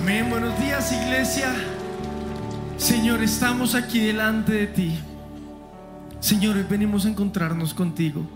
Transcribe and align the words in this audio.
Amén. 0.00 0.30
Buenos 0.30 0.58
días, 0.58 0.92
iglesia. 0.92 1.54
Señor, 2.78 3.22
estamos 3.22 3.74
aquí 3.74 4.00
delante 4.00 4.52
de 4.52 4.66
ti. 4.66 4.98
Señor, 6.20 6.56
hoy 6.56 6.64
venimos 6.68 7.04
a 7.04 7.10
encontrarnos 7.10 7.74
contigo. 7.74 8.26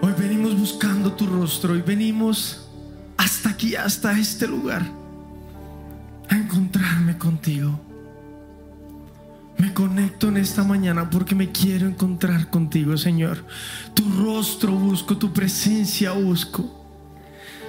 Hoy 0.00 0.12
venimos 0.16 0.56
buscando 0.56 1.12
tu 1.12 1.26
rostro. 1.26 1.72
Hoy 1.72 1.82
venimos 1.82 2.68
hasta 3.16 3.50
aquí, 3.50 3.74
hasta 3.74 4.16
este 4.16 4.46
lugar, 4.46 4.82
a 6.28 6.36
encontrarme 6.36 7.18
contigo. 7.18 7.80
Me 9.58 9.74
conecto 9.74 10.28
en 10.28 10.36
esta 10.36 10.62
mañana 10.62 11.10
porque 11.10 11.34
me 11.34 11.50
quiero 11.50 11.88
encontrar 11.88 12.50
contigo, 12.50 12.96
Señor. 12.96 13.44
Tu 13.94 14.08
rostro 14.12 14.72
busco, 14.72 15.16
tu 15.16 15.32
presencia 15.32 16.12
busco. 16.12 16.83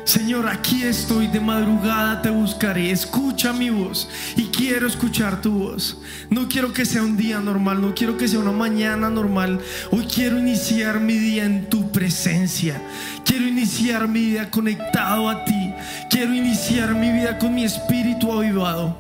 Señor, 0.06 0.48
aquí 0.48 0.84
estoy 0.84 1.26
de 1.26 1.40
madrugada, 1.40 2.22
te 2.22 2.30
buscaré. 2.30 2.92
Escucha 2.92 3.52
mi 3.52 3.72
voz 3.72 4.08
y 4.38 4.44
quiero 4.44 4.86
escuchar 4.86 5.42
tu 5.42 5.52
voz. 5.52 5.98
No 6.30 6.48
quiero 6.48 6.72
que 6.72 6.86
sea 6.86 7.02
un 7.02 7.18
día 7.18 7.40
normal, 7.40 7.82
no 7.82 7.96
quiero 7.96 8.16
que 8.16 8.28
sea 8.28 8.38
una 8.38 8.52
mañana 8.52 9.10
normal. 9.10 9.60
Hoy 9.92 10.06
quiero 10.06 10.38
iniciar 10.38 11.00
mi 11.00 11.18
día 11.18 11.46
en 11.46 11.68
tu 11.72 11.92
presencia. 11.92 12.80
Quiero 13.26 13.48
iniciar 13.48 14.08
mi 14.08 14.20
vida 14.28 14.52
conectado 14.52 15.28
a 15.28 15.44
ti. 15.44 15.74
Quiero 16.08 16.36
iniciar 16.36 16.94
mi 16.94 17.12
vida 17.12 17.40
con 17.40 17.56
mi 17.56 17.64
espíritu 17.64 18.32
avivado. 18.32 18.96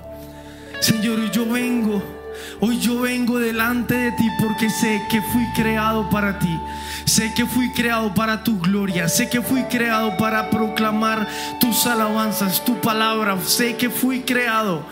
Señor, 0.81 1.31
yo 1.31 1.47
vengo 1.47 2.15
Hoy 2.60 2.80
yo 2.80 3.02
vengo 3.02 3.40
delante 3.40 3.94
de 3.94 4.12
ti 4.14 4.28
porque 4.40 4.70
sé 4.70 5.02
que 5.10 5.22
fui 5.22 5.46
creado 5.56 6.10
para 6.10 6.40
ti. 6.40 6.60
Sé 7.06 7.34
que 7.36 7.46
fui 7.46 7.72
creado 7.72 8.14
para 8.14 8.44
tu 8.44 8.60
gloria. 8.60 9.08
Sé 9.10 9.30
que 9.30 9.42
fui 9.42 9.64
creado 9.64 10.18
para 10.18 10.50
proclamar 10.50 11.28
tus 11.60 11.86
alabanzas, 11.86 12.64
tu 12.64 12.80
palabra. 12.82 13.38
Sé 13.46 13.76
que 13.76 13.90
fui 13.90 14.22
creado 14.22 14.86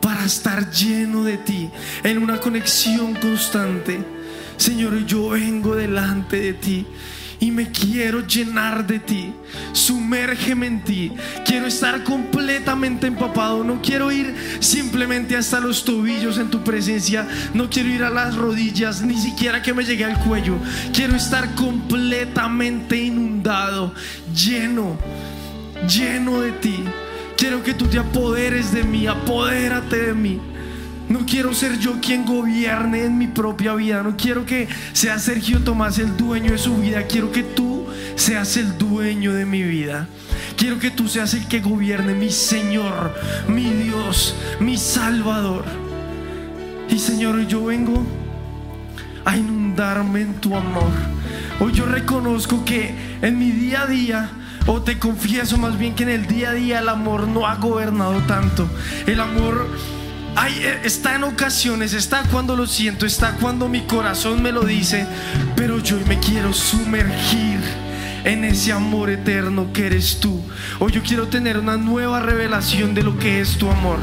para 0.00 0.24
estar 0.24 0.70
lleno 0.70 1.22
de 1.22 1.38
ti, 1.38 1.70
en 2.02 2.18
una 2.18 2.38
conexión 2.38 3.14
constante. 3.14 4.04
Señor, 4.56 5.06
yo 5.06 5.30
vengo 5.30 5.76
delante 5.76 6.40
de 6.40 6.52
ti 6.54 6.86
y 7.42 7.50
me 7.50 7.72
quiero 7.72 8.24
llenar 8.24 8.86
de 8.86 9.00
ti. 9.00 9.34
Sumérgeme 9.72 10.68
en 10.68 10.84
ti. 10.84 11.12
Quiero 11.44 11.66
estar 11.66 12.04
completamente 12.04 13.08
empapado. 13.08 13.64
No 13.64 13.82
quiero 13.82 14.12
ir 14.12 14.32
simplemente 14.60 15.36
hasta 15.36 15.58
los 15.58 15.84
tobillos 15.84 16.38
en 16.38 16.50
tu 16.50 16.62
presencia. 16.62 17.26
No 17.52 17.68
quiero 17.68 17.88
ir 17.88 18.04
a 18.04 18.10
las 18.10 18.36
rodillas, 18.36 19.02
ni 19.02 19.18
siquiera 19.18 19.60
que 19.60 19.74
me 19.74 19.84
llegue 19.84 20.04
al 20.04 20.20
cuello. 20.20 20.54
Quiero 20.94 21.16
estar 21.16 21.56
completamente 21.56 23.02
inundado, 23.02 23.92
lleno, 24.32 24.96
lleno 25.88 26.42
de 26.42 26.52
ti. 26.52 26.76
Quiero 27.36 27.64
que 27.64 27.74
tú 27.74 27.86
te 27.88 27.98
apoderes 27.98 28.72
de 28.72 28.84
mí, 28.84 29.08
apodérate 29.08 29.96
de 29.96 30.14
mí. 30.14 30.40
No 31.12 31.26
quiero 31.26 31.52
ser 31.52 31.78
yo 31.78 32.00
quien 32.00 32.24
gobierne 32.24 33.04
en 33.04 33.18
mi 33.18 33.26
propia 33.26 33.74
vida. 33.74 34.02
No 34.02 34.16
quiero 34.16 34.46
que 34.46 34.66
sea 34.94 35.18
Sergio 35.18 35.60
Tomás 35.60 35.98
el 35.98 36.16
dueño 36.16 36.52
de 36.52 36.58
su 36.58 36.78
vida. 36.78 37.02
Quiero 37.02 37.30
que 37.30 37.42
tú 37.42 37.86
seas 38.16 38.56
el 38.56 38.78
dueño 38.78 39.34
de 39.34 39.44
mi 39.44 39.62
vida. 39.62 40.08
Quiero 40.56 40.78
que 40.78 40.90
tú 40.90 41.08
seas 41.08 41.34
el 41.34 41.46
que 41.48 41.60
gobierne, 41.60 42.14
mi 42.14 42.30
Señor, 42.30 43.14
mi 43.46 43.68
Dios, 43.68 44.34
mi 44.58 44.78
Salvador. 44.78 45.66
Y 46.88 46.98
Señor, 46.98 47.46
yo 47.46 47.66
vengo 47.66 48.06
a 49.26 49.36
inundarme 49.36 50.22
en 50.22 50.34
tu 50.40 50.56
amor. 50.56 50.92
Hoy 51.60 51.72
yo 51.74 51.84
reconozco 51.84 52.64
que 52.64 52.94
en 53.20 53.38
mi 53.38 53.50
día 53.50 53.82
a 53.82 53.86
día, 53.86 54.30
o 54.66 54.80
te 54.80 54.98
confieso 54.98 55.58
más 55.58 55.76
bien 55.76 55.94
que 55.94 56.04
en 56.04 56.08
el 56.08 56.26
día 56.26 56.50
a 56.50 56.54
día 56.54 56.78
el 56.78 56.88
amor 56.88 57.28
no 57.28 57.46
ha 57.46 57.56
gobernado 57.56 58.18
tanto. 58.20 58.66
El 59.06 59.20
amor 59.20 59.68
eh, 60.36 60.80
está 60.84 61.16
en 61.16 61.24
ocasiones, 61.24 61.92
está 61.92 62.22
cuando 62.30 62.56
lo 62.56 62.66
siento, 62.66 63.06
está 63.06 63.32
cuando 63.40 63.68
mi 63.68 63.82
corazón 63.82 64.42
me 64.42 64.52
lo 64.52 64.62
dice, 64.64 65.06
pero 65.56 65.78
yo 65.78 65.98
me 66.06 66.18
quiero 66.18 66.52
sumergir 66.52 67.60
en 68.24 68.44
ese 68.44 68.72
amor 68.72 69.10
eterno 69.10 69.72
que 69.72 69.86
eres 69.86 70.20
tú. 70.20 70.40
Hoy 70.78 70.92
yo 70.92 71.02
quiero 71.02 71.28
tener 71.28 71.58
una 71.58 71.76
nueva 71.76 72.20
revelación 72.20 72.94
de 72.94 73.02
lo 73.02 73.18
que 73.18 73.40
es 73.40 73.56
tu 73.58 73.70
amor. 73.70 73.98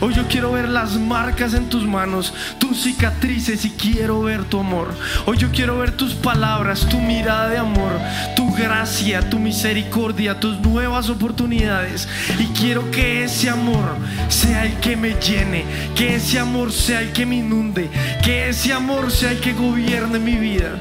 Hoy 0.00 0.14
yo 0.14 0.26
quiero 0.28 0.52
ver 0.52 0.68
las 0.68 0.96
marcas 0.96 1.54
en 1.54 1.68
tus 1.68 1.84
manos, 1.86 2.32
tus 2.58 2.82
cicatrices 2.82 3.64
y 3.64 3.70
quiero 3.70 4.22
ver 4.22 4.44
tu 4.44 4.60
amor. 4.60 4.94
Hoy 5.26 5.38
yo 5.38 5.50
quiero 5.50 5.78
ver 5.78 5.92
tus 5.92 6.14
palabras, 6.14 6.86
tu 6.88 6.98
mirada 6.98 7.48
de 7.48 7.58
amor, 7.58 7.92
tu 8.36 8.52
gracia, 8.54 9.28
tu 9.28 9.38
misericordia, 9.38 10.38
tus 10.38 10.60
nuevas 10.60 11.08
oportunidades. 11.08 12.08
Y 12.38 12.46
quiero 12.58 12.90
que 12.90 13.24
ese 13.24 13.50
amor 13.50 13.96
sea 14.28 14.66
el 14.66 14.74
que 14.80 14.96
me 14.96 15.14
llene, 15.14 15.64
que 15.94 16.16
ese 16.16 16.38
amor 16.38 16.72
sea 16.72 17.00
el 17.00 17.12
que 17.12 17.26
me 17.26 17.36
inunde, 17.36 17.90
que 18.22 18.48
ese 18.48 18.72
amor 18.72 19.10
sea 19.10 19.32
el 19.32 19.40
que 19.40 19.52
gobierne 19.52 20.18
mi 20.18 20.36
vida. 20.36 20.78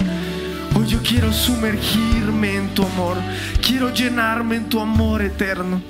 Hoy 0.76 0.88
yo 0.88 1.00
quiero 1.02 1.32
sumergirme 1.34 2.56
en 2.56 2.74
tu 2.74 2.84
amor. 2.84 3.18
Quiero 3.62 3.94
llenarme 3.94 4.58
en 4.58 4.70
tu 4.70 4.80
amor 4.80 5.22
eterno. 5.22 5.82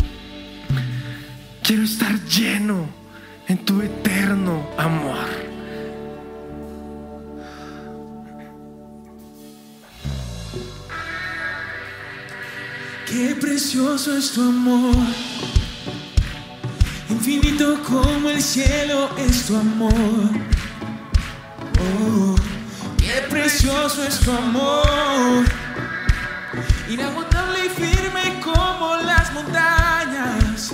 Quiero 1.63 1.83
estar 1.83 2.13
lleno 2.25 2.87
en 3.47 3.57
tu 3.59 3.81
eterno 3.81 4.69
amor. 4.77 5.49
Qué 13.05 13.35
precioso 13.35 14.15
es 14.15 14.31
tu 14.31 14.41
amor. 14.41 14.95
Infinito 17.09 17.81
como 17.83 18.29
el 18.29 18.41
cielo 18.41 19.09
es 19.17 19.47
tu 19.47 19.55
amor. 19.55 19.91
Oh. 21.81 22.58
Qué 23.09 23.21
precioso 23.27 24.03
es 24.03 24.19
tu 24.19 24.31
amor, 24.31 25.43
inagotable 26.87 27.65
y 27.65 27.69
firme 27.69 28.39
como 28.39 28.97
las 28.97 29.33
montañas. 29.33 30.73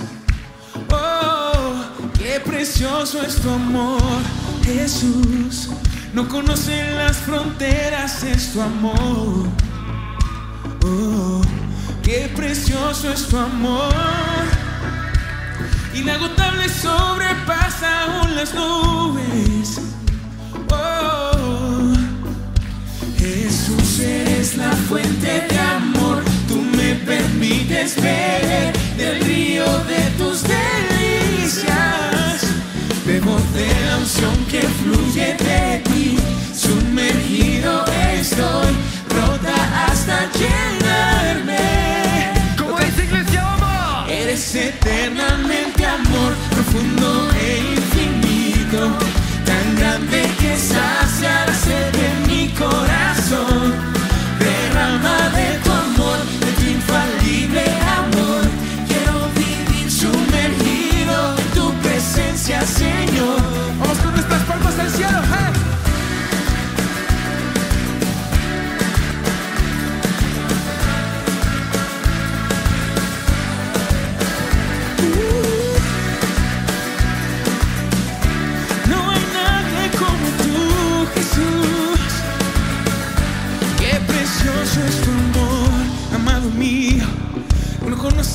Oh, 0.90 1.82
qué 2.18 2.38
precioso 2.40 3.22
es 3.22 3.36
tu 3.40 3.48
amor, 3.48 4.20
Jesús. 4.62 5.70
No 6.12 6.28
conocen 6.28 6.98
las 6.98 7.16
fronteras, 7.16 8.22
es 8.22 8.52
tu 8.52 8.60
amor. 8.60 9.46
Oh, 10.84 11.40
qué 12.02 12.30
precioso 12.36 13.10
es 13.12 13.28
tu 13.28 13.38
amor. 13.38 13.94
Inagotable 15.94 16.68
sobrepasa 16.68 18.02
aún 18.02 18.36
las 18.36 18.52
nubes. 18.52 19.80
Jesús 23.96 24.04
eres 24.04 24.56
la 24.56 24.72
fuente 24.72 25.46
de 25.48 25.58
amor, 25.58 26.22
tú 26.48 26.60
me 26.76 26.94
permites 27.06 27.96
beber 27.96 28.72
del 28.96 29.20
río 29.22 29.64
de 29.84 30.10
tus 30.18 30.42
delicias. 30.42 31.62
Bebo 33.06 33.38
de 33.54 33.68
la 33.86 33.96
unción 33.98 34.36
que 34.50 34.60
fluye 34.60 35.36
de 35.38 35.82
ti, 35.84 36.18
sumergido 36.54 37.84
estoy, 38.12 38.74
rota 39.08 39.86
hasta 39.86 40.30
llenarme. 40.32 41.58
Como 42.58 42.78
dice 42.78 43.04
iglesia, 43.04 43.42
vamos. 43.60 44.10
Eres 44.10 44.54
eternamente 44.54 45.86
amor, 45.86 46.34
profundo 46.50 47.30
e 47.40 47.58
infinito, 47.76 48.98
tan 49.44 49.76
grande 49.76 50.22
que 50.38 50.56
sacia 50.56 51.46
la 51.46 51.54
sed 51.54 51.92
de 51.92 52.26
mi 52.26 52.48
corazón. 52.50 52.95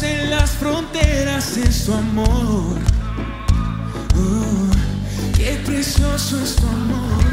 Conocen 0.02 0.30
las 0.30 0.52
fronteras 0.52 1.56
de 1.56 1.72
su 1.72 1.94
amor. 1.94 2.80
Oh, 4.16 4.70
qué 5.36 5.62
precioso 5.66 6.40
es 6.44 6.56
tu 6.56 6.68
amor. 6.68 7.24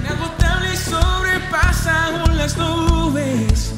Inagotable 0.00 0.76
sobrepasa 0.76 2.06
aún 2.06 2.36
las 2.36 2.56
nubes. 2.56 3.72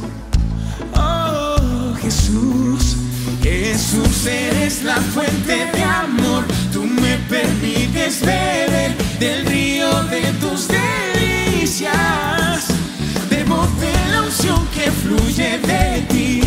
Oh, 0.94 1.94
Jesús, 2.00 2.96
Jesús, 3.42 4.26
eres 4.26 4.82
la 4.82 4.96
fuente 4.96 5.66
de 5.72 5.82
amor. 5.84 6.44
Tú 6.72 6.84
me 6.84 7.16
permites 7.28 8.20
beber 8.20 8.96
del 9.18 9.46
río 9.46 10.04
de 10.04 10.22
tus 10.40 10.68
delicias. 10.68 12.66
Debo 13.28 13.66
de 13.80 13.92
la 14.12 14.22
unción 14.22 14.66
que 14.68 14.90
fluye 14.90 15.58
de 15.58 16.06
ti. 16.08 16.45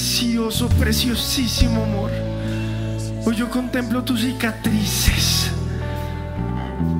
Precioso, 0.00 0.66
preciosísimo 0.70 1.82
amor. 1.82 2.10
Hoy 3.26 3.36
yo 3.36 3.50
contemplo 3.50 4.02
tus 4.02 4.22
cicatrices. 4.22 5.50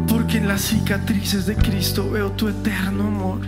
Porque 0.06 0.37
en 0.37 0.47
las 0.47 0.61
cicatrices 0.61 1.47
de 1.47 1.56
Cristo 1.56 2.11
veo 2.11 2.31
tu 2.32 2.49
eterno 2.49 3.05
amor. 3.05 3.41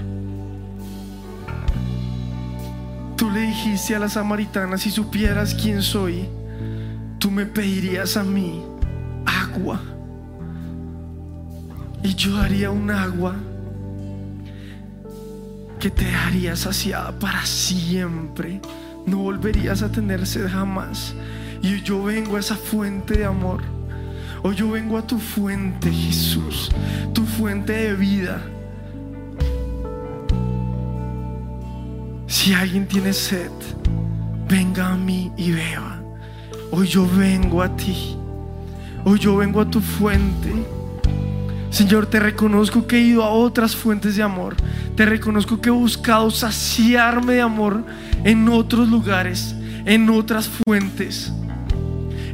Tú 3.19 3.29
le 3.29 3.43
dijiste 3.43 3.95
a 3.95 3.99
la 3.99 4.09
samaritana, 4.09 4.79
si 4.79 4.91
supieras 4.91 5.55
quién 5.55 5.83
soy, 5.83 6.27
tú 7.19 7.31
me 7.31 7.45
pedirías 7.45 8.17
a 8.17 8.25
mí 8.25 8.65
agua 9.27 9.83
y 12.03 12.15
yo 12.15 12.39
daría 12.39 12.71
un 12.71 12.91
agua 12.91 13.37
que 15.79 15.91
te 15.91 16.07
dejaría 16.07 16.57
saciada 16.57 17.13
para 17.19 17.45
siempre. 17.45 18.63
No 19.07 19.19
volverías 19.19 19.83
a 19.83 19.91
tener 19.91 20.27
sed 20.27 20.49
jamás. 20.49 21.15
Y 21.63 21.81
yo 21.83 22.03
vengo 22.03 22.37
a 22.37 22.41
esa 22.41 22.57
fuente 22.57 23.19
de 23.19 23.25
amor. 23.25 23.63
Hoy 24.43 24.57
yo 24.57 24.71
vengo 24.71 24.99
a 24.99 25.07
tu 25.07 25.19
fuente, 25.19 25.91
Jesús. 25.93 26.71
Tu 27.13 27.25
fuente 27.25 27.73
de 27.73 27.95
vida. 27.95 28.43
Si 32.27 32.53
alguien 32.53 32.87
tiene 32.89 33.13
sed, 33.13 33.51
venga 34.49 34.89
a 34.89 34.97
mí 34.97 35.31
y 35.37 35.53
beba. 35.53 36.03
Hoy 36.73 36.89
yo 36.89 37.07
vengo 37.07 37.63
a 37.63 37.77
ti. 37.77 38.17
Hoy 39.05 39.19
yo 39.19 39.37
vengo 39.37 39.61
a 39.61 39.71
tu 39.71 39.81
fuente. 39.81 40.51
Señor, 41.71 42.07
te 42.07 42.19
reconozco 42.19 42.87
que 42.87 42.97
he 42.97 43.01
ido 43.01 43.23
a 43.23 43.31
otras 43.31 43.77
fuentes 43.77 44.17
de 44.17 44.23
amor. 44.23 44.57
Te 44.97 45.07
reconozco 45.07 45.61
que 45.61 45.69
he 45.69 45.73
buscado 45.73 46.31
saciarme 46.31 47.35
de 47.35 47.41
amor 47.43 47.85
en 48.25 48.49
otros 48.49 48.89
lugares, 48.89 49.55
en 49.85 50.09
otras 50.11 50.49
fuentes, 50.49 51.33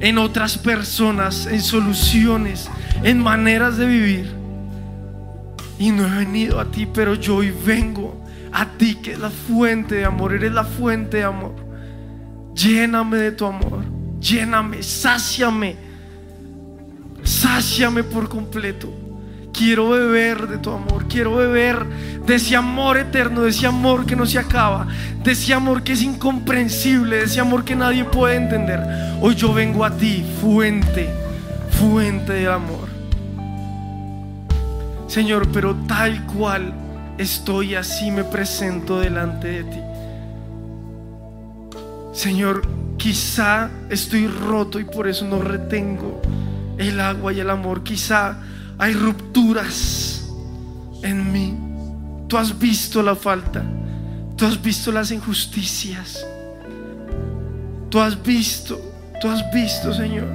en 0.00 0.18
otras 0.18 0.58
personas, 0.58 1.46
en 1.46 1.60
soluciones, 1.60 2.68
en 3.02 3.22
maneras 3.22 3.76
de 3.76 3.86
vivir. 3.86 4.38
Y 5.78 5.90
no 5.90 6.06
he 6.06 6.24
venido 6.24 6.58
a 6.58 6.64
ti, 6.64 6.86
pero 6.86 7.14
yo 7.14 7.36
hoy 7.36 7.52
vengo 7.64 8.24
a 8.52 8.66
ti, 8.66 8.96
que 8.96 9.12
es 9.12 9.18
la 9.18 9.30
fuente 9.30 9.96
de 9.96 10.04
amor. 10.04 10.34
Eres 10.34 10.52
la 10.52 10.64
fuente 10.64 11.18
de 11.18 11.24
amor. 11.24 11.54
Lléname 12.54 13.18
de 13.18 13.32
tu 13.32 13.46
amor. 13.46 13.84
Lléname, 14.20 14.82
sáciame. 14.82 15.76
Sáciame 17.22 18.02
por 18.02 18.28
completo. 18.28 19.07
Quiero 19.58 19.88
beber 19.88 20.46
de 20.46 20.58
tu 20.58 20.70
amor, 20.70 21.08
quiero 21.08 21.34
beber 21.34 21.84
de 22.24 22.36
ese 22.36 22.54
amor 22.54 22.96
eterno, 22.96 23.42
de 23.42 23.50
ese 23.50 23.66
amor 23.66 24.06
que 24.06 24.14
no 24.14 24.24
se 24.24 24.38
acaba, 24.38 24.86
de 25.24 25.32
ese 25.32 25.52
amor 25.52 25.82
que 25.82 25.94
es 25.94 26.02
incomprensible, 26.02 27.16
de 27.16 27.24
ese 27.24 27.40
amor 27.40 27.64
que 27.64 27.74
nadie 27.74 28.04
puede 28.04 28.36
entender. 28.36 28.80
Hoy 29.20 29.34
yo 29.34 29.52
vengo 29.52 29.84
a 29.84 29.90
ti, 29.90 30.24
fuente, 30.40 31.10
fuente 31.72 32.34
de 32.34 32.46
amor. 32.46 32.86
Señor, 35.08 35.48
pero 35.48 35.74
tal 35.88 36.24
cual 36.26 36.72
estoy 37.18 37.74
así 37.74 38.12
me 38.12 38.22
presento 38.22 39.00
delante 39.00 39.48
de 39.48 39.64
ti. 39.64 39.80
Señor, 42.12 42.62
quizá 42.96 43.70
estoy 43.90 44.28
roto 44.28 44.78
y 44.78 44.84
por 44.84 45.08
eso 45.08 45.26
no 45.26 45.40
retengo 45.40 46.22
el 46.78 47.00
agua 47.00 47.32
y 47.32 47.40
el 47.40 47.50
amor. 47.50 47.82
Quizá 47.82 48.36
hay 48.78 48.92
rupturas 48.94 50.28
en 51.02 51.32
mí. 51.32 51.58
Tú 52.28 52.36
has 52.36 52.56
visto 52.58 53.02
la 53.02 53.16
falta. 53.16 53.64
Tú 54.36 54.46
has 54.46 54.60
visto 54.60 54.92
las 54.92 55.10
injusticias. 55.10 56.24
Tú 57.90 57.98
has 58.00 58.22
visto, 58.22 58.80
tú 59.20 59.28
has 59.28 59.42
visto, 59.52 59.92
Señor. 59.92 60.28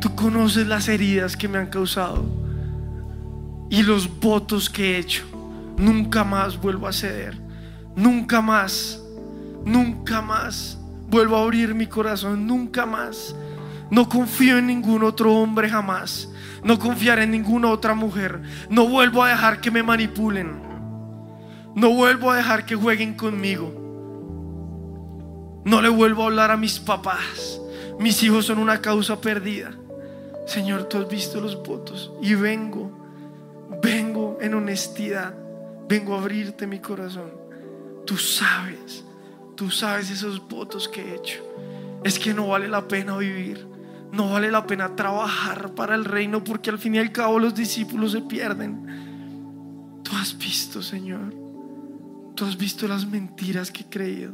Tú 0.00 0.14
conoces 0.14 0.66
las 0.66 0.88
heridas 0.88 1.36
que 1.36 1.48
me 1.48 1.58
han 1.58 1.66
causado 1.66 2.24
y 3.68 3.82
los 3.82 4.08
votos 4.20 4.70
que 4.70 4.94
he 4.94 4.98
hecho. 4.98 5.24
Nunca 5.76 6.24
más 6.24 6.58
vuelvo 6.60 6.86
a 6.86 6.92
ceder. 6.92 7.38
Nunca 7.96 8.40
más. 8.40 9.02
Nunca 9.64 10.22
más 10.22 10.78
vuelvo 11.10 11.36
a 11.36 11.42
abrir 11.42 11.74
mi 11.74 11.86
corazón. 11.86 12.46
Nunca 12.46 12.86
más. 12.86 13.34
No 13.90 14.08
confío 14.08 14.58
en 14.58 14.68
ningún 14.68 15.02
otro 15.02 15.34
hombre 15.34 15.68
jamás. 15.68 16.28
No 16.62 16.78
confiaré 16.78 17.24
en 17.24 17.30
ninguna 17.30 17.70
otra 17.70 17.94
mujer. 17.94 18.42
No 18.68 18.88
vuelvo 18.88 19.22
a 19.22 19.30
dejar 19.30 19.60
que 19.60 19.70
me 19.70 19.82
manipulen. 19.82 20.60
No 21.74 21.90
vuelvo 21.90 22.30
a 22.30 22.36
dejar 22.36 22.66
que 22.66 22.74
jueguen 22.74 23.14
conmigo. 23.14 23.72
No 25.64 25.82
le 25.82 25.88
vuelvo 25.88 26.22
a 26.22 26.26
hablar 26.26 26.50
a 26.50 26.56
mis 26.56 26.78
papás. 26.78 27.60
Mis 27.98 28.22
hijos 28.22 28.46
son 28.46 28.58
una 28.58 28.80
causa 28.80 29.20
perdida. 29.20 29.72
Señor, 30.46 30.84
tú 30.84 30.98
has 30.98 31.08
visto 31.08 31.40
los 31.40 31.62
votos 31.62 32.10
y 32.22 32.34
vengo, 32.34 32.90
vengo 33.82 34.38
en 34.40 34.54
honestidad, 34.54 35.34
vengo 35.86 36.14
a 36.14 36.20
abrirte 36.20 36.66
mi 36.66 36.78
corazón. 36.78 37.30
Tú 38.06 38.16
sabes, 38.16 39.04
tú 39.56 39.70
sabes 39.70 40.10
esos 40.10 40.48
votos 40.48 40.88
que 40.88 41.02
he 41.02 41.14
hecho. 41.16 41.42
Es 42.02 42.18
que 42.18 42.32
no 42.32 42.48
vale 42.48 42.66
la 42.66 42.88
pena 42.88 43.18
vivir, 43.18 43.66
no 44.12 44.30
vale 44.30 44.50
la 44.50 44.66
pena 44.66 44.96
trabajar 44.96 45.74
para 45.74 45.94
el 45.94 46.04
reino 46.04 46.42
porque 46.42 46.70
al 46.70 46.78
fin 46.78 46.94
y 46.94 46.98
al 46.98 47.12
cabo 47.12 47.38
los 47.38 47.54
discípulos 47.54 48.12
se 48.12 48.22
pierden. 48.22 50.00
Tú 50.02 50.12
has 50.16 50.36
visto, 50.36 50.82
Señor, 50.82 51.34
tú 52.34 52.44
has 52.44 52.56
visto 52.56 52.88
las 52.88 53.06
mentiras 53.06 53.70
que 53.70 53.82
he 53.82 53.88
creído, 53.88 54.32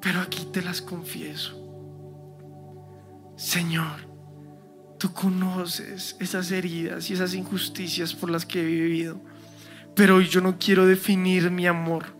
pero 0.00 0.20
aquí 0.20 0.46
te 0.52 0.62
las 0.62 0.80
confieso. 0.80 1.56
Señor, 3.36 4.08
tú 4.98 5.12
conoces 5.12 6.16
esas 6.20 6.50
heridas 6.50 7.10
y 7.10 7.14
esas 7.14 7.34
injusticias 7.34 8.14
por 8.14 8.30
las 8.30 8.46
que 8.46 8.60
he 8.60 8.64
vivido. 8.64 9.20
Pero 9.94 10.16
hoy 10.16 10.28
yo 10.28 10.40
no 10.40 10.58
quiero 10.58 10.86
definir 10.86 11.50
mi 11.50 11.66
amor. 11.66 12.16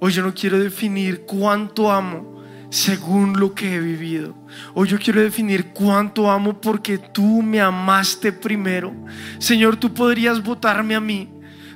Hoy 0.00 0.12
yo 0.12 0.24
no 0.24 0.34
quiero 0.34 0.58
definir 0.58 1.22
cuánto 1.22 1.92
amo 1.92 2.41
según 2.72 3.38
lo 3.38 3.54
que 3.54 3.74
he 3.74 3.78
vivido. 3.80 4.34
Hoy 4.72 4.88
yo 4.88 4.98
quiero 4.98 5.20
definir 5.20 5.74
cuánto 5.74 6.30
amo 6.30 6.58
porque 6.58 6.96
tú 6.96 7.42
me 7.42 7.60
amaste 7.60 8.32
primero. 8.32 8.94
Señor, 9.38 9.76
tú 9.76 9.92
podrías 9.92 10.42
votarme 10.42 10.94
a 10.94 11.00
mí. 11.00 11.28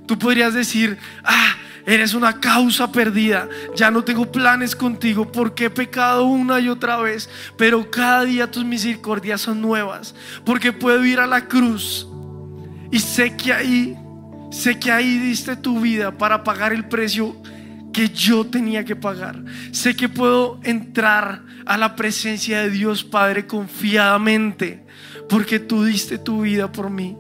Tú 0.07 0.19
podrías 0.19 0.55
decir, 0.55 0.97
ah, 1.23 1.55
eres 1.85 2.15
una 2.15 2.41
causa 2.41 2.91
perdida. 2.91 3.47
Ya 3.77 3.91
no 3.91 4.05
tengo 4.05 4.33
planes 4.33 4.75
contigo 4.75 5.31
porque 5.31 5.67
he 5.67 5.71
pecado 5.71 6.25
una 6.25 6.61
y 6.61 6.71
otra 6.71 6.97
vez. 6.97 7.29
Pero 7.59 7.91
cada 7.91 8.25
día 8.25 8.51
tus 8.51 8.65
misericordias 8.65 9.43
son 9.43 9.61
nuevas. 9.61 10.15
Porque 10.47 10.73
puedo 10.73 11.05
ir 11.05 11.21
a 11.21 11.27
la 11.27 11.47
cruz. 11.47 12.09
Y 12.91 13.01
sé 13.01 13.37
que 13.37 13.53
ahí, 13.53 13.99
sé 14.51 14.79
que 14.79 14.91
ahí 14.91 15.19
diste 15.19 15.57
tu 15.57 15.79
vida 15.79 16.17
para 16.17 16.43
pagar 16.43 16.73
el 16.73 16.89
precio 16.89 17.37
que 17.97 18.11
yo 18.11 18.45
tenía 18.45 18.85
que 18.85 18.95
pagar. 18.95 19.43
Sé 19.73 19.97
que 19.97 20.07
puedo 20.07 20.61
entrar 20.63 21.43
a 21.65 21.79
la 21.79 21.97
presencia 21.97 22.61
de 22.61 22.69
Dios 22.69 23.03
Padre 23.03 23.47
confiadamente 23.47 24.85
porque 25.31 25.59
tú 25.59 25.83
diste 25.83 26.19
tu 26.19 26.43
vida 26.43 26.71
por 26.71 26.91
mí. 26.91 27.17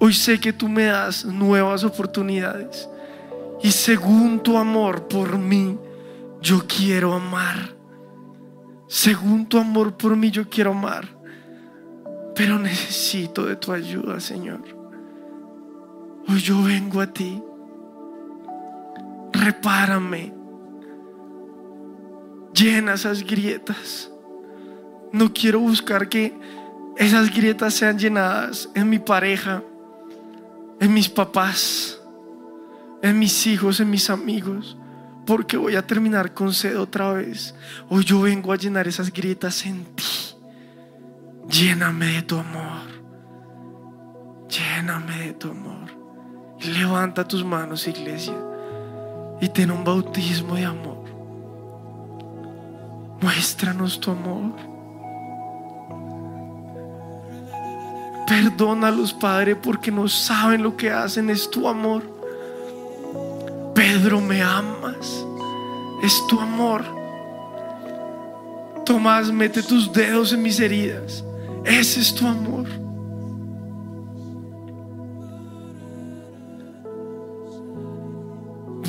Hoy 0.00 0.14
sé 0.14 0.40
que 0.40 0.54
tú 0.54 0.70
me 0.70 0.84
das 0.84 1.26
nuevas 1.26 1.84
oportunidades. 1.84 2.88
Y 3.62 3.70
según 3.70 4.42
tu 4.42 4.56
amor 4.56 5.08
por 5.08 5.36
mí, 5.36 5.76
yo 6.40 6.64
quiero 6.66 7.12
amar. 7.12 7.76
Según 8.88 9.44
tu 9.44 9.58
amor 9.58 9.98
por 9.98 10.16
mí, 10.16 10.30
yo 10.30 10.48
quiero 10.48 10.70
amar. 10.70 11.06
Pero 12.34 12.58
necesito 12.58 13.44
de 13.44 13.56
tu 13.56 13.72
ayuda, 13.72 14.20
Señor. 14.20 14.62
Hoy 16.28 16.40
yo 16.40 16.62
vengo 16.62 17.02
a 17.02 17.12
ti. 17.12 17.42
Repárame. 19.40 20.32
Llena 22.54 22.94
esas 22.94 23.22
grietas. 23.22 24.10
No 25.12 25.32
quiero 25.32 25.60
buscar 25.60 26.08
que 26.08 26.32
esas 26.96 27.34
grietas 27.34 27.74
sean 27.74 27.98
llenadas 27.98 28.68
en 28.74 28.88
mi 28.88 28.98
pareja, 28.98 29.62
en 30.80 30.94
mis 30.94 31.08
papás, 31.08 32.00
en 33.02 33.18
mis 33.18 33.46
hijos, 33.46 33.80
en 33.80 33.90
mis 33.90 34.08
amigos, 34.10 34.76
porque 35.26 35.56
voy 35.56 35.76
a 35.76 35.86
terminar 35.86 36.32
con 36.32 36.54
sed 36.54 36.78
otra 36.78 37.12
vez. 37.12 37.54
Hoy 37.88 38.04
yo 38.04 38.22
vengo 38.22 38.52
a 38.52 38.56
llenar 38.56 38.88
esas 38.88 39.12
grietas 39.12 39.66
en 39.66 39.84
ti. 39.94 40.04
Lléname 41.48 42.06
de 42.06 42.22
tu 42.22 42.38
amor. 42.38 42.86
Lléname 44.48 45.18
de 45.26 45.32
tu 45.34 45.50
amor. 45.50 45.90
Y 46.60 46.68
levanta 46.68 47.26
tus 47.26 47.44
manos, 47.44 47.86
iglesia, 47.86 48.34
y 49.40 49.48
ten 49.48 49.70
un 49.70 49.84
bautismo 49.84 50.54
de 50.54 50.64
amor. 50.64 51.04
Muéstranos 53.20 54.00
tu 54.00 54.10
amor. 54.10 54.52
Perdónalos, 58.26 59.12
Padre, 59.12 59.56
porque 59.56 59.90
no 59.90 60.08
saben 60.08 60.62
lo 60.62 60.76
que 60.76 60.90
hacen. 60.90 61.30
Es 61.30 61.50
tu 61.50 61.68
amor. 61.68 62.02
Pedro, 63.74 64.20
me 64.20 64.42
amas. 64.42 65.24
Es 66.02 66.20
tu 66.28 66.40
amor. 66.40 66.84
Tomás, 68.84 69.30
mete 69.30 69.62
tus 69.62 69.92
dedos 69.92 70.32
en 70.32 70.42
mis 70.42 70.60
heridas. 70.60 71.24
Ese 71.64 72.00
es 72.00 72.14
tu 72.14 72.26
amor. 72.26 72.66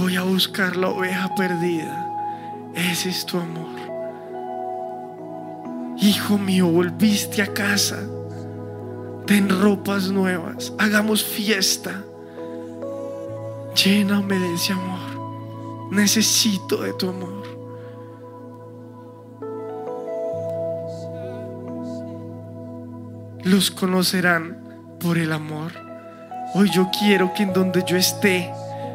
Voy 0.08 0.16
a 0.16 0.24
buscar 0.24 0.78
la 0.78 0.88
oveja 0.88 1.36
perdida. 1.36 2.10
Ese 2.74 3.10
es 3.10 3.26
tu 3.26 3.38
amor. 3.38 3.76
Hijo 5.98 6.38
mío, 6.38 6.68
volviste 6.68 7.42
a 7.42 7.54
casa. 7.54 8.00
Ten 9.26 9.50
ropas 9.50 10.10
nuevas. 10.10 10.72
Hagamos 10.78 11.26
fiesta. 11.26 12.06
Lléname 13.76 14.40
de 14.40 14.54
ese 14.54 14.72
amor. 14.72 15.92
Necesito 15.92 16.84
de 16.84 16.94
tu 16.94 17.10
amor. 17.10 17.44
Los 23.44 23.72
conocerán 23.72 24.96
por 25.02 25.18
el 25.18 25.34
amor. 25.34 25.74
Hoy 26.54 26.70
yo 26.70 26.90
quiero 26.98 27.34
que 27.34 27.44
en 27.44 27.52
donde 27.52 27.84
yo 27.86 27.98
esté, 27.98 28.50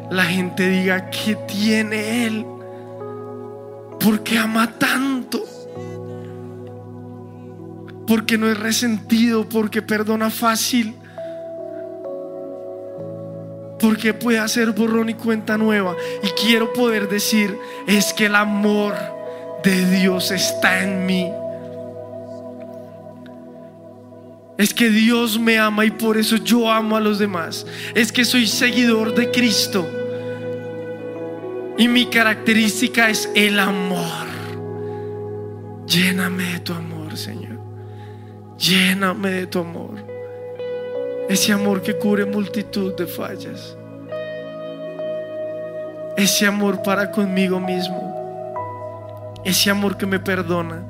la 0.09 0.23
gente 0.25 0.67
diga 0.69 1.09
que 1.09 1.35
tiene 1.35 2.25
Él. 2.25 2.45
Porque 3.99 4.37
ama 4.37 4.69
tanto. 4.77 5.43
Porque 8.05 8.37
no 8.37 8.49
es 8.49 8.59
resentido, 8.59 9.47
porque 9.47 9.81
perdona 9.81 10.29
fácil. 10.29 10.95
Porque 13.79 14.13
puede 14.13 14.39
hacer 14.39 14.71
borrón 14.71 15.09
y 15.09 15.13
cuenta 15.13 15.57
nueva. 15.57 15.95
Y 16.23 16.27
quiero 16.41 16.73
poder 16.73 17.09
decir, 17.09 17.57
es 17.87 18.13
que 18.13 18.25
el 18.27 18.35
amor 18.35 18.93
de 19.63 19.89
Dios 19.89 20.31
está 20.31 20.83
en 20.83 21.05
mí. 21.05 21.31
Es 24.63 24.73
que 24.73 24.89
Dios 24.89 25.37
me 25.37 25.59
ama 25.59 25.83
y 25.83 25.91
por 25.91 26.15
eso 26.15 26.37
yo 26.37 26.71
amo 26.71 26.95
a 26.95 27.01
los 27.01 27.19
demás. 27.19 27.67
Es 27.95 28.13
que 28.13 28.23
soy 28.23 28.47
seguidor 28.47 29.13
de 29.13 29.29
Cristo. 29.29 29.85
Y 31.77 31.89
mi 31.89 32.05
característica 32.05 33.09
es 33.09 33.29
el 33.35 33.59
amor. 33.59 34.25
Lléname 35.85 36.45
de 36.53 36.59
tu 36.61 36.71
amor, 36.71 37.17
Señor. 37.17 37.59
Lléname 38.57 39.31
de 39.31 39.47
tu 39.47 39.59
amor. 39.59 39.95
Ese 41.27 41.51
amor 41.51 41.81
que 41.81 41.97
cubre 41.97 42.23
multitud 42.23 42.95
de 42.95 43.05
fallas. 43.05 43.75
Ese 46.15 46.47
amor 46.47 46.81
para 46.83 47.11
conmigo 47.11 47.59
mismo. 47.59 48.53
Ese 49.43 49.69
amor 49.69 49.97
que 49.97 50.05
me 50.05 50.21
perdona, 50.21 50.85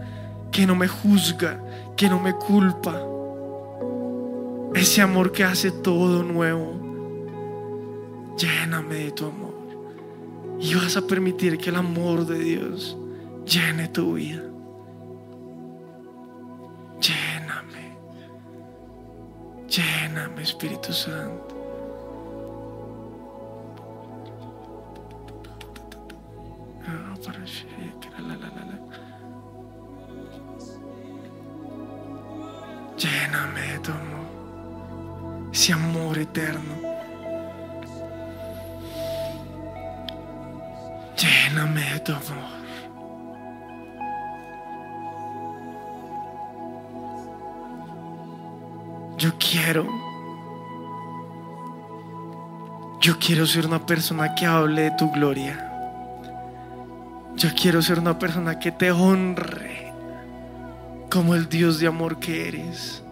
que 0.51 0.68
no 0.68 0.75
me 0.75 0.88
juzga, 0.88 1.58
que 1.98 2.08
no 2.08 2.20
me 2.20 2.34
culpa. 2.34 3.10
Ese 4.75 5.01
amor 5.01 5.32
que 5.32 5.44
hace 5.44 5.72
todo 5.72 6.24
nuevo. 6.24 6.80
Lléname 8.38 8.96
de 8.96 9.12
tu 9.12 9.25
amor. 9.25 9.53
Y 10.60 10.74
vas 10.75 10.98
a 10.98 11.06
permitir 11.06 11.58
que 11.58 11.70
el 11.70 11.75
amor 11.75 12.25
de 12.25 12.39
Dios 12.39 12.98
llene 13.46 13.88
tu 13.88 14.13
vida. 14.13 14.44
Lléname. 17.00 17.98
Lléname, 19.68 20.42
Espíritu 20.42 20.92
Santo. 20.92 21.56
Ah. 26.88 27.13
Lléname 32.98 33.62
de 33.62 33.80
tu 33.80 33.92
amor. 33.92 34.23
Ese 35.53 35.72
amor 35.72 36.17
eterno. 36.17 36.74
Lléname 41.15 41.93
de 41.93 42.00
tu 42.00 42.12
amor. 42.12 42.63
Yo 49.19 49.31
quiero. 49.38 49.88
Yo 53.00 53.19
quiero 53.19 53.45
ser 53.45 53.67
una 53.67 53.86
persona 53.86 54.33
que 54.33 54.48
hable 54.48 54.81
de 54.81 54.91
tu 54.98 55.12
gloria. 55.12 55.69
Yo 57.36 57.50
quiero 57.55 57.83
ser 57.83 58.00
una 58.00 58.17
persona 58.17 58.57
que 58.57 58.72
te 58.72 58.91
honre 58.91 59.93
como 61.12 61.36
el 61.36 61.48
Dios 61.48 61.79
de 61.79 61.86
amor 61.86 62.17
que 62.17 62.48
eres. 62.48 63.02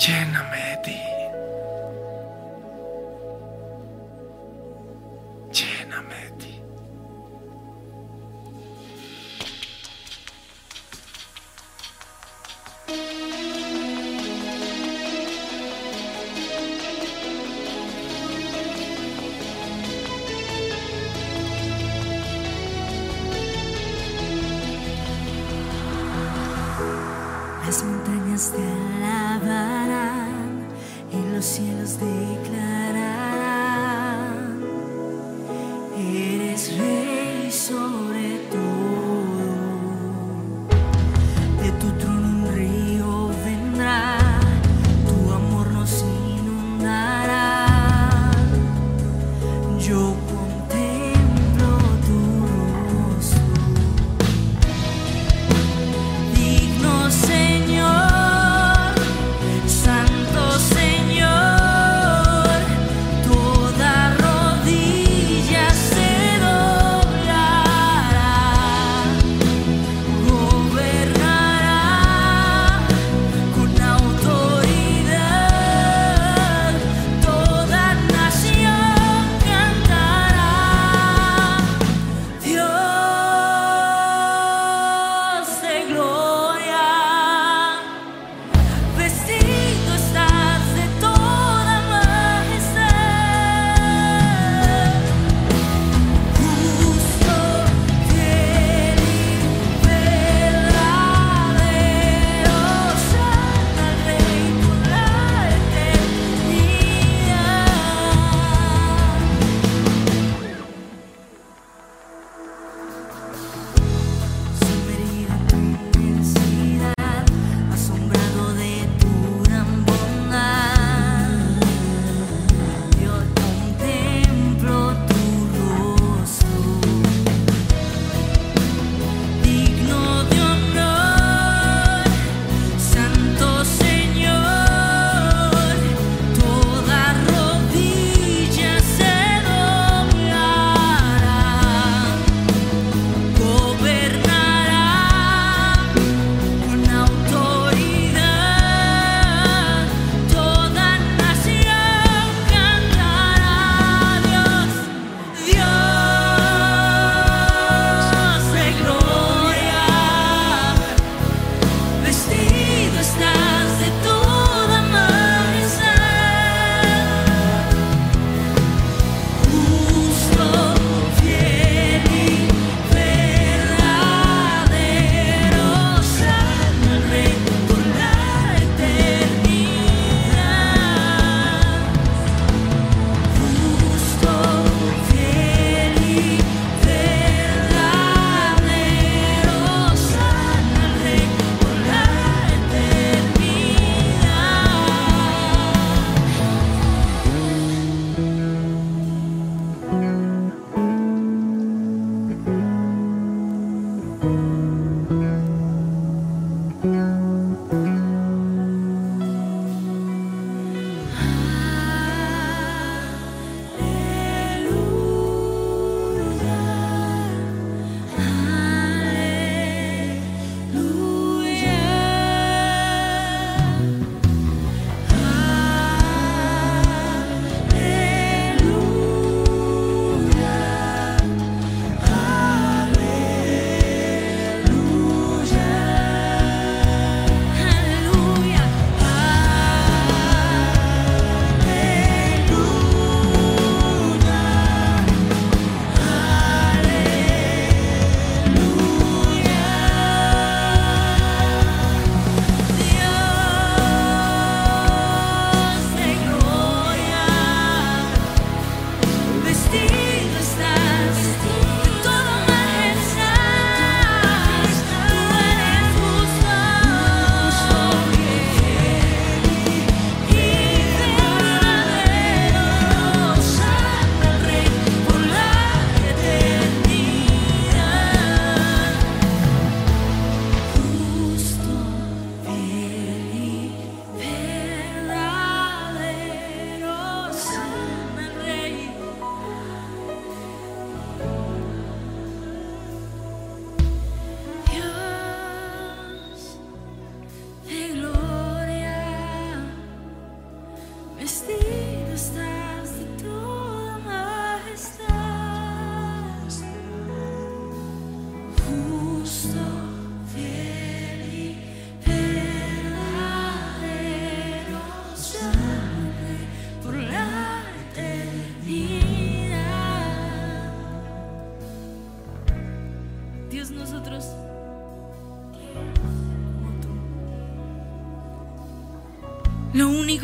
Gjenëm 0.00 0.52
e 0.56 0.68
ti 0.84 0.96
Gjenëm 5.52 6.08
e 6.20 6.24
ti 6.40 6.52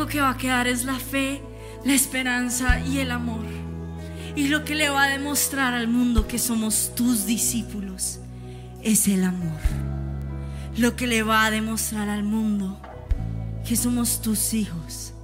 que 0.07 0.21
va 0.21 0.31
a 0.31 0.37
quedar 0.37 0.67
es 0.67 0.85
la 0.85 0.99
fe, 0.99 1.43
la 1.85 1.95
esperanza 1.95 2.81
y 2.81 2.99
el 2.99 3.11
amor. 3.11 3.45
Y 4.35 4.49
lo 4.49 4.65
que 4.65 4.75
le 4.75 4.91
va 4.91 5.05
a 5.05 5.09
demostrar 5.09 5.75
al 5.75 5.89
mundo 5.89 6.29
que 6.29 6.39
somos 6.39 6.93
tus 6.95 7.27
discípulos 7.27 8.21
es 8.83 9.09
el 9.09 9.25
amor. 9.25 9.61
Lo 10.77 10.95
que 10.95 11.07
le 11.07 11.23
va 11.23 11.47
a 11.47 11.51
demostrar 11.51 12.09
al 12.11 12.23
mundo 12.23 12.81
que 13.67 13.77
somos 13.77 14.21
tus 14.21 14.53
hijos 14.53 15.15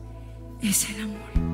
es 0.63 0.89
el 0.91 1.03
amor. 1.03 1.53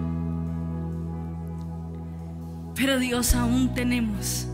Pero 2.77 3.01
Dios 3.01 3.35
aún 3.35 3.75
tenemos 3.75 4.47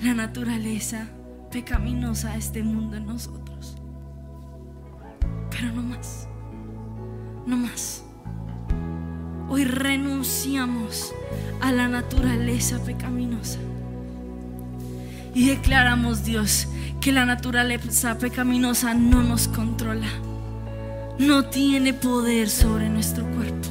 la 0.00 0.14
naturaleza 0.14 1.08
pecaminosa 1.50 2.30
de 2.32 2.38
este 2.38 2.62
mundo 2.62 2.96
en 2.96 3.06
nosotros. 3.06 3.76
Pero 5.50 5.72
no 5.72 5.82
más, 5.82 6.28
no 7.46 7.56
más. 7.56 8.03
Hoy 9.54 9.62
renunciamos 9.62 11.14
a 11.60 11.70
la 11.70 11.86
naturaleza 11.86 12.82
pecaminosa. 12.84 13.60
Y 15.32 15.46
declaramos, 15.46 16.24
Dios, 16.24 16.66
que 17.00 17.12
la 17.12 17.24
naturaleza 17.24 18.18
pecaminosa 18.18 18.94
no 18.94 19.22
nos 19.22 19.46
controla. 19.46 20.08
No 21.20 21.44
tiene 21.44 21.94
poder 21.94 22.50
sobre 22.50 22.88
nuestro 22.88 23.24
cuerpo. 23.26 23.68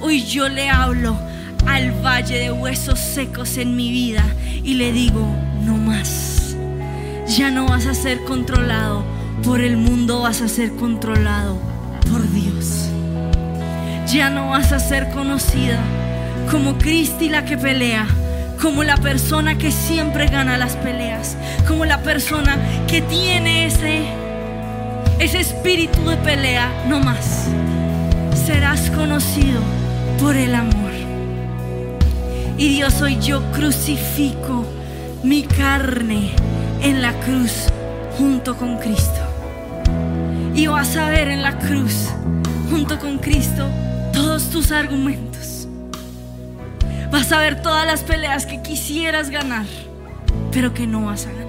Hoy 0.00 0.24
yo 0.24 0.48
le 0.48 0.70
hablo 0.70 1.18
al 1.66 1.90
valle 2.02 2.38
de 2.38 2.50
huesos 2.50 2.98
secos 2.98 3.58
en 3.58 3.76
mi 3.76 3.90
vida 3.90 4.24
y 4.62 4.72
le 4.72 4.90
digo, 4.90 5.20
no 5.66 5.76
más. 5.76 6.56
Ya 7.36 7.50
no 7.50 7.66
vas 7.66 7.84
a 7.84 7.92
ser 7.92 8.24
controlado 8.24 9.04
por 9.42 9.60
el 9.60 9.76
mundo, 9.76 10.22
vas 10.22 10.40
a 10.40 10.48
ser 10.48 10.74
controlado 10.76 11.58
por 12.10 12.26
Dios. 12.32 12.88
Ya 14.06 14.28
no 14.28 14.50
vas 14.50 14.70
a 14.72 14.78
ser 14.78 15.10
conocida 15.10 15.78
como 16.50 16.76
Cristi 16.76 17.28
la 17.30 17.44
que 17.44 17.56
pelea, 17.56 18.06
como 18.60 18.84
la 18.84 18.96
persona 18.98 19.56
que 19.56 19.72
siempre 19.72 20.26
gana 20.26 20.58
las 20.58 20.76
peleas, 20.76 21.36
como 21.66 21.84
la 21.84 22.02
persona 22.02 22.58
que 22.86 23.00
tiene 23.00 23.66
ese, 23.66 24.04
ese 25.18 25.40
espíritu 25.40 26.04
de 26.06 26.16
pelea, 26.18 26.70
no 26.86 27.00
más. 27.00 27.46
Serás 28.46 28.90
conocido 28.90 29.60
por 30.20 30.36
el 30.36 30.54
amor. 30.54 30.92
Y 32.58 32.68
Dios 32.68 33.00
hoy 33.00 33.18
yo 33.20 33.42
crucifico 33.52 34.66
mi 35.22 35.42
carne 35.44 36.30
en 36.82 37.00
la 37.00 37.12
cruz 37.20 37.68
junto 38.18 38.54
con 38.56 38.76
Cristo. 38.78 39.22
Y 40.54 40.66
vas 40.66 40.94
a 40.96 41.08
ver 41.08 41.28
en 41.28 41.42
la 41.42 41.58
cruz 41.58 42.10
junto 42.70 42.98
con 42.98 43.18
Cristo 43.18 43.66
todos 44.14 44.48
tus 44.50 44.70
argumentos. 44.70 45.68
Vas 47.10 47.30
a 47.32 47.40
ver 47.40 47.62
todas 47.62 47.86
las 47.86 48.02
peleas 48.02 48.46
que 48.46 48.62
quisieras 48.62 49.30
ganar, 49.30 49.66
pero 50.52 50.72
que 50.72 50.86
no 50.86 51.06
vas 51.06 51.26
a 51.26 51.32
ganar. 51.32 51.44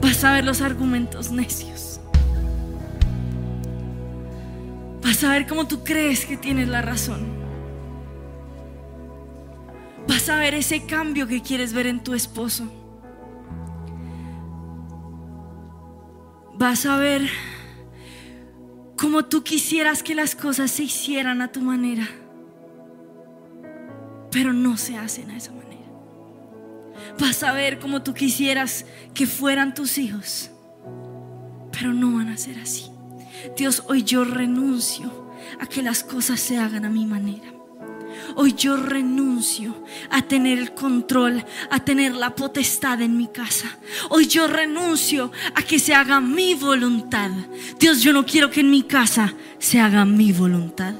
Vas 0.00 0.24
a 0.24 0.32
ver 0.32 0.44
los 0.44 0.60
argumentos 0.60 1.30
necios. 1.30 2.00
Vas 5.02 5.22
a 5.24 5.30
ver 5.30 5.46
cómo 5.46 5.66
tú 5.66 5.84
crees 5.84 6.24
que 6.24 6.36
tienes 6.36 6.68
la 6.68 6.82
razón. 6.82 7.26
Vas 10.08 10.28
a 10.28 10.36
ver 10.36 10.54
ese 10.54 10.84
cambio 10.86 11.26
que 11.26 11.42
quieres 11.42 11.72
ver 11.72 11.86
en 11.86 12.02
tu 12.02 12.14
esposo. 12.14 12.64
Vas 16.54 16.86
a 16.86 16.96
ver 16.96 17.28
cómo 18.96 19.24
tú 19.24 19.42
quisieras 19.42 20.02
que 20.02 20.14
las 20.14 20.34
cosas 20.34 20.70
se 20.70 20.84
hicieran 20.84 21.42
a 21.42 21.52
tu 21.52 21.60
manera, 21.60 22.08
pero 24.30 24.52
no 24.52 24.76
se 24.76 24.96
hacen 24.96 25.30
a 25.30 25.36
esa 25.36 25.52
manera. 25.52 25.62
Vas 27.18 27.42
a 27.42 27.52
ver 27.52 27.78
cómo 27.78 28.02
tú 28.02 28.14
quisieras 28.14 28.86
que 29.14 29.26
fueran 29.26 29.74
tus 29.74 29.98
hijos, 29.98 30.50
pero 31.72 31.92
no 31.92 32.16
van 32.16 32.28
a 32.28 32.36
ser 32.36 32.58
así. 32.58 32.90
Dios, 33.56 33.84
hoy 33.88 34.02
yo 34.04 34.24
renuncio 34.24 35.30
a 35.60 35.66
que 35.66 35.82
las 35.82 36.04
cosas 36.04 36.40
se 36.40 36.58
hagan 36.58 36.84
a 36.84 36.90
mi 36.90 37.06
manera. 37.06 37.61
Hoy 38.36 38.54
yo 38.54 38.76
renuncio 38.76 39.74
a 40.10 40.22
tener 40.22 40.58
el 40.58 40.74
control, 40.74 41.44
a 41.70 41.80
tener 41.80 42.14
la 42.14 42.34
potestad 42.34 43.00
en 43.00 43.16
mi 43.16 43.28
casa. 43.28 43.78
Hoy 44.08 44.26
yo 44.26 44.46
renuncio 44.46 45.30
a 45.54 45.62
que 45.62 45.78
se 45.78 45.94
haga 45.94 46.20
mi 46.20 46.54
voluntad. 46.54 47.30
Dios, 47.78 48.02
yo 48.02 48.12
no 48.12 48.26
quiero 48.26 48.50
que 48.50 48.60
en 48.60 48.70
mi 48.70 48.82
casa 48.82 49.34
se 49.58 49.80
haga 49.80 50.04
mi 50.04 50.32
voluntad. 50.32 50.94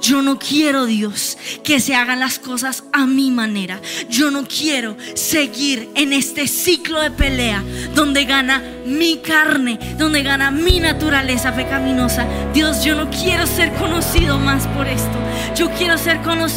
Yo 0.00 0.22
no 0.22 0.38
quiero, 0.38 0.86
Dios, 0.86 1.36
que 1.62 1.80
se 1.80 1.94
hagan 1.94 2.20
las 2.20 2.38
cosas 2.38 2.84
a 2.92 3.06
mi 3.06 3.30
manera. 3.30 3.80
Yo 4.08 4.30
no 4.30 4.46
quiero 4.46 4.96
seguir 5.14 5.90
en 5.94 6.14
este 6.14 6.48
ciclo 6.48 7.00
de 7.00 7.10
pelea 7.10 7.62
donde 7.94 8.24
gana 8.24 8.62
mi 8.86 9.18
carne, 9.18 9.78
donde 9.98 10.22
gana 10.22 10.50
mi 10.50 10.80
naturaleza 10.80 11.54
pecaminosa. 11.54 12.26
Dios, 12.54 12.84
yo 12.84 12.94
no 12.94 13.10
quiero 13.10 13.46
ser 13.46 13.74
conocido 13.74 14.38
más 14.38 14.66
por 14.68 14.86
esto. 14.86 15.18
Yo 15.54 15.70
quiero 15.70 15.98
ser 15.98 16.22
conocido 16.22 16.55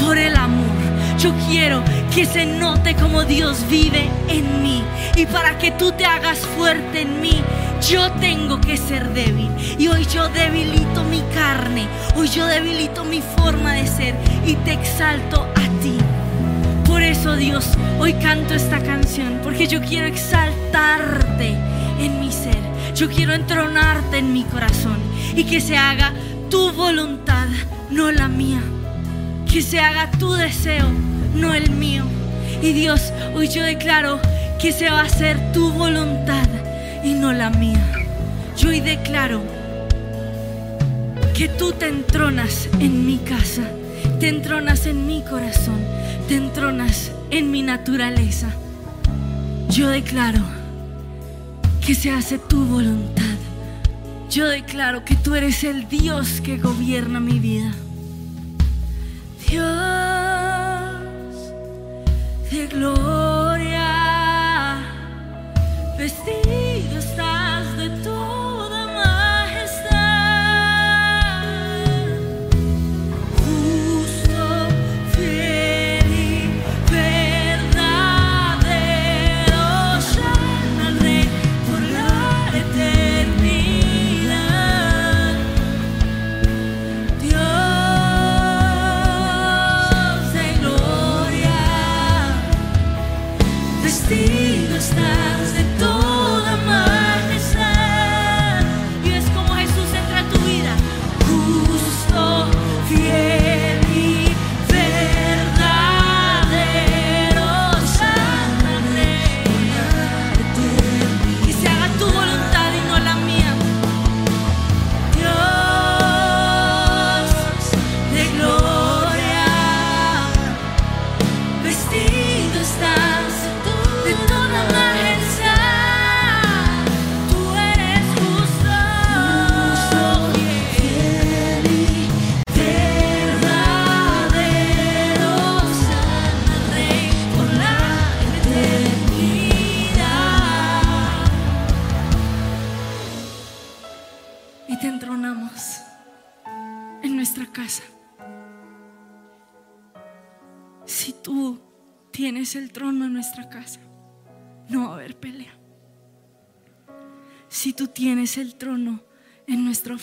por 0.00 0.18
el 0.18 0.36
amor. 0.36 0.76
Yo 1.18 1.32
quiero 1.48 1.82
que 2.14 2.24
se 2.24 2.46
note 2.46 2.94
como 2.94 3.24
Dios 3.24 3.58
vive 3.68 4.08
en 4.28 4.62
mí. 4.62 4.84
Y 5.16 5.26
para 5.26 5.58
que 5.58 5.72
tú 5.72 5.90
te 5.90 6.06
hagas 6.06 6.38
fuerte 6.38 7.00
en 7.00 7.20
mí, 7.20 7.42
yo 7.90 8.12
tengo 8.20 8.60
que 8.60 8.76
ser 8.76 9.12
débil. 9.14 9.50
Y 9.78 9.88
hoy 9.88 10.06
yo 10.06 10.28
debilito 10.28 11.02
mi 11.04 11.22
carne. 11.34 11.88
Hoy 12.14 12.28
yo 12.28 12.46
debilito 12.46 13.04
mi 13.04 13.20
forma 13.36 13.72
de 13.72 13.88
ser. 13.88 14.14
Y 14.46 14.54
te 14.54 14.74
exalto 14.74 15.42
a 15.42 15.82
ti. 15.82 15.96
Por 16.86 17.02
eso 17.02 17.34
Dios, 17.34 17.70
hoy 17.98 18.12
canto 18.14 18.54
esta 18.54 18.78
canción. 18.80 19.40
Porque 19.42 19.66
yo 19.66 19.80
quiero 19.80 20.06
exaltarte 20.06 21.56
en 21.98 22.20
mi 22.20 22.30
ser. 22.30 22.62
Yo 22.94 23.08
quiero 23.08 23.32
entronarte 23.34 24.18
en 24.18 24.32
mi 24.32 24.44
corazón. 24.44 24.98
Y 25.34 25.42
que 25.44 25.60
se 25.60 25.76
haga 25.76 26.12
tu 26.48 26.70
voluntad, 26.72 27.48
no 27.90 28.12
la 28.12 28.28
mía. 28.28 28.62
Que 29.50 29.62
se 29.62 29.80
haga 29.80 30.10
tu 30.12 30.32
deseo, 30.32 30.86
no 31.34 31.54
el 31.54 31.70
mío. 31.70 32.04
Y 32.62 32.72
Dios, 32.72 33.12
hoy 33.34 33.48
yo 33.48 33.62
declaro 33.62 34.20
que 34.60 34.72
se 34.72 34.90
va 34.90 35.00
a 35.00 35.04
hacer 35.04 35.52
tu 35.52 35.72
voluntad 35.72 36.48
y 37.04 37.14
no 37.14 37.32
la 37.32 37.50
mía. 37.50 37.84
Yo 38.56 38.70
hoy 38.70 38.80
declaro 38.80 39.42
que 41.36 41.48
tú 41.48 41.72
te 41.72 41.88
entronas 41.88 42.68
en 42.80 43.06
mi 43.06 43.18
casa, 43.18 43.62
te 44.18 44.28
entronas 44.28 44.86
en 44.86 45.06
mi 45.06 45.22
corazón, 45.22 45.78
te 46.28 46.36
entronas 46.36 47.12
en 47.30 47.50
mi 47.50 47.62
naturaleza. 47.62 48.48
Yo 49.68 49.88
declaro 49.88 50.40
que 51.84 51.94
se 51.94 52.10
hace 52.10 52.38
tu 52.38 52.64
voluntad. 52.64 53.22
Yo 54.30 54.46
declaro 54.46 55.04
que 55.04 55.14
tú 55.14 55.34
eres 55.34 55.62
el 55.64 55.88
Dios 55.88 56.40
que 56.40 56.56
gobierna 56.56 57.20
mi 57.20 57.38
vida. 57.38 57.72
Dios 59.48 59.64
de 62.50 62.66
gloria, 62.66 63.86
vestido 65.96 66.98
estás 66.98 67.76
de 67.76 67.90
toda 68.02 68.15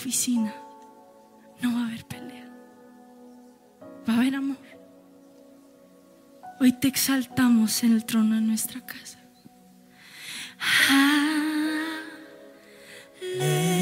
oficina, 0.04 0.54
no 1.62 1.76
va 1.76 1.84
a 1.84 1.88
haber 1.88 2.06
pelea. 2.06 2.50
Va 4.06 4.14
a 4.14 4.18
haber 4.18 4.36
amor. 4.36 4.58
Hoy 6.60 6.74
te 6.74 6.90
exaltamos 6.90 7.84
en 7.86 7.94
el 7.94 8.04
trono 8.04 8.36
de 8.36 8.42
nuestra 8.42 8.86
casa. 8.86 9.20
Aleluya. 13.22 13.73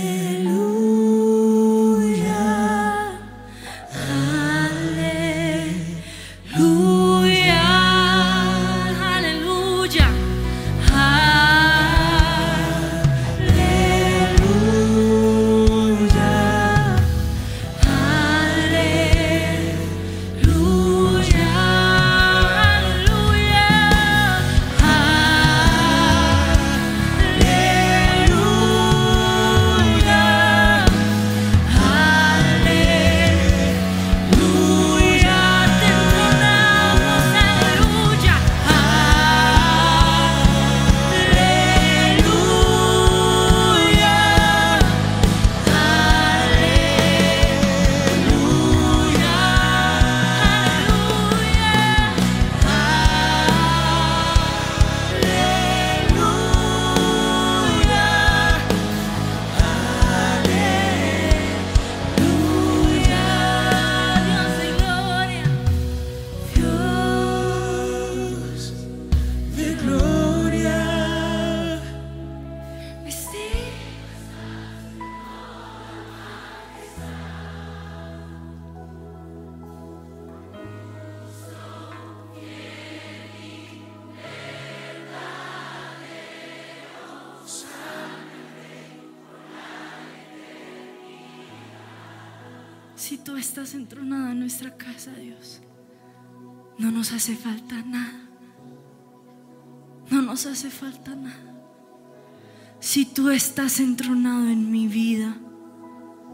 Si 102.92 103.06
tú 103.06 103.30
estás 103.30 103.80
entronado 103.80 104.50
en 104.50 104.70
mi 104.70 104.90
vida, 104.90 105.38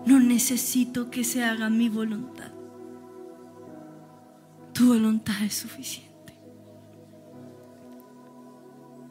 no 0.08 0.20
necesito 0.20 1.12
que 1.12 1.24
se 1.24 1.44
haga 1.44 1.70
mi 1.70 1.88
voluntad. 1.88 2.52
Tu 4.74 4.88
voluntad 4.88 5.36
es 5.44 5.54
suficiente. 5.54 6.34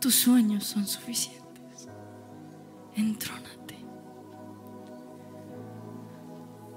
Tus 0.01 0.17
sueños 0.17 0.65
son 0.65 0.89
suficientes. 0.89 1.89
Entrónate. 2.97 3.77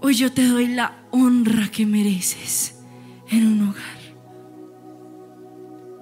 Hoy 0.01 0.13
yo 0.13 0.31
te 0.31 0.47
doy 0.47 0.67
la 0.67 1.03
honra 1.09 1.71
que 1.71 1.87
mereces 1.87 2.79
en 3.27 3.47
un 3.47 3.69
hogar. 3.69 3.99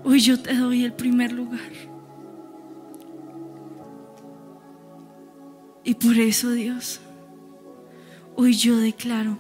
Hoy 0.04 0.20
yo 0.20 0.38
te 0.38 0.54
doy 0.58 0.84
el 0.84 0.92
primer 0.92 1.32
lugar. 1.32 1.72
Y 5.88 5.96
por 5.96 6.18
eso, 6.18 6.52
Dios, 6.52 7.00
hoy 8.36 8.52
yo 8.56 8.76
declaro 8.76 9.38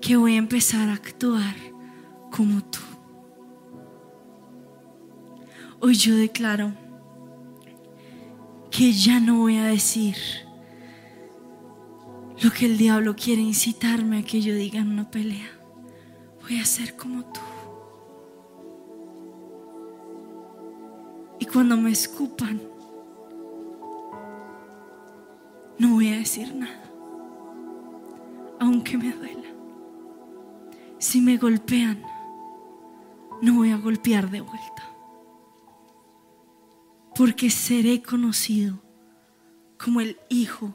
que 0.00 0.16
voy 0.16 0.36
a 0.36 0.38
empezar 0.38 0.88
a 0.88 0.94
actuar 0.94 1.54
como 2.30 2.64
tú. 2.64 2.78
Hoy 5.78 5.94
yo 5.96 6.16
declaro 6.16 6.72
que 8.70 8.94
ya 8.94 9.20
no 9.20 9.40
voy 9.40 9.58
a 9.58 9.66
decir 9.66 10.16
lo 12.42 12.50
que 12.50 12.64
el 12.64 12.78
diablo 12.78 13.14
quiere 13.16 13.42
incitarme 13.42 14.20
a 14.20 14.22
que 14.22 14.40
yo 14.40 14.54
diga 14.54 14.80
en 14.80 14.88
una 14.88 15.10
pelea. 15.10 15.50
Voy 16.40 16.58
a 16.60 16.64
ser 16.64 16.96
como 16.96 17.24
tú. 17.24 17.40
Y 21.40 21.44
cuando 21.44 21.76
me 21.76 21.90
escupan, 21.90 22.73
no 25.78 25.94
voy 25.94 26.08
a 26.12 26.16
decir 26.16 26.54
nada, 26.54 26.82
aunque 28.60 28.96
me 28.96 29.12
duela. 29.12 29.48
Si 30.98 31.20
me 31.20 31.36
golpean, 31.36 32.02
no 33.42 33.54
voy 33.54 33.70
a 33.70 33.76
golpear 33.76 34.30
de 34.30 34.40
vuelta, 34.40 34.90
porque 37.14 37.50
seré 37.50 38.02
conocido 38.02 38.82
como 39.78 40.00
el 40.00 40.18
Hijo 40.28 40.74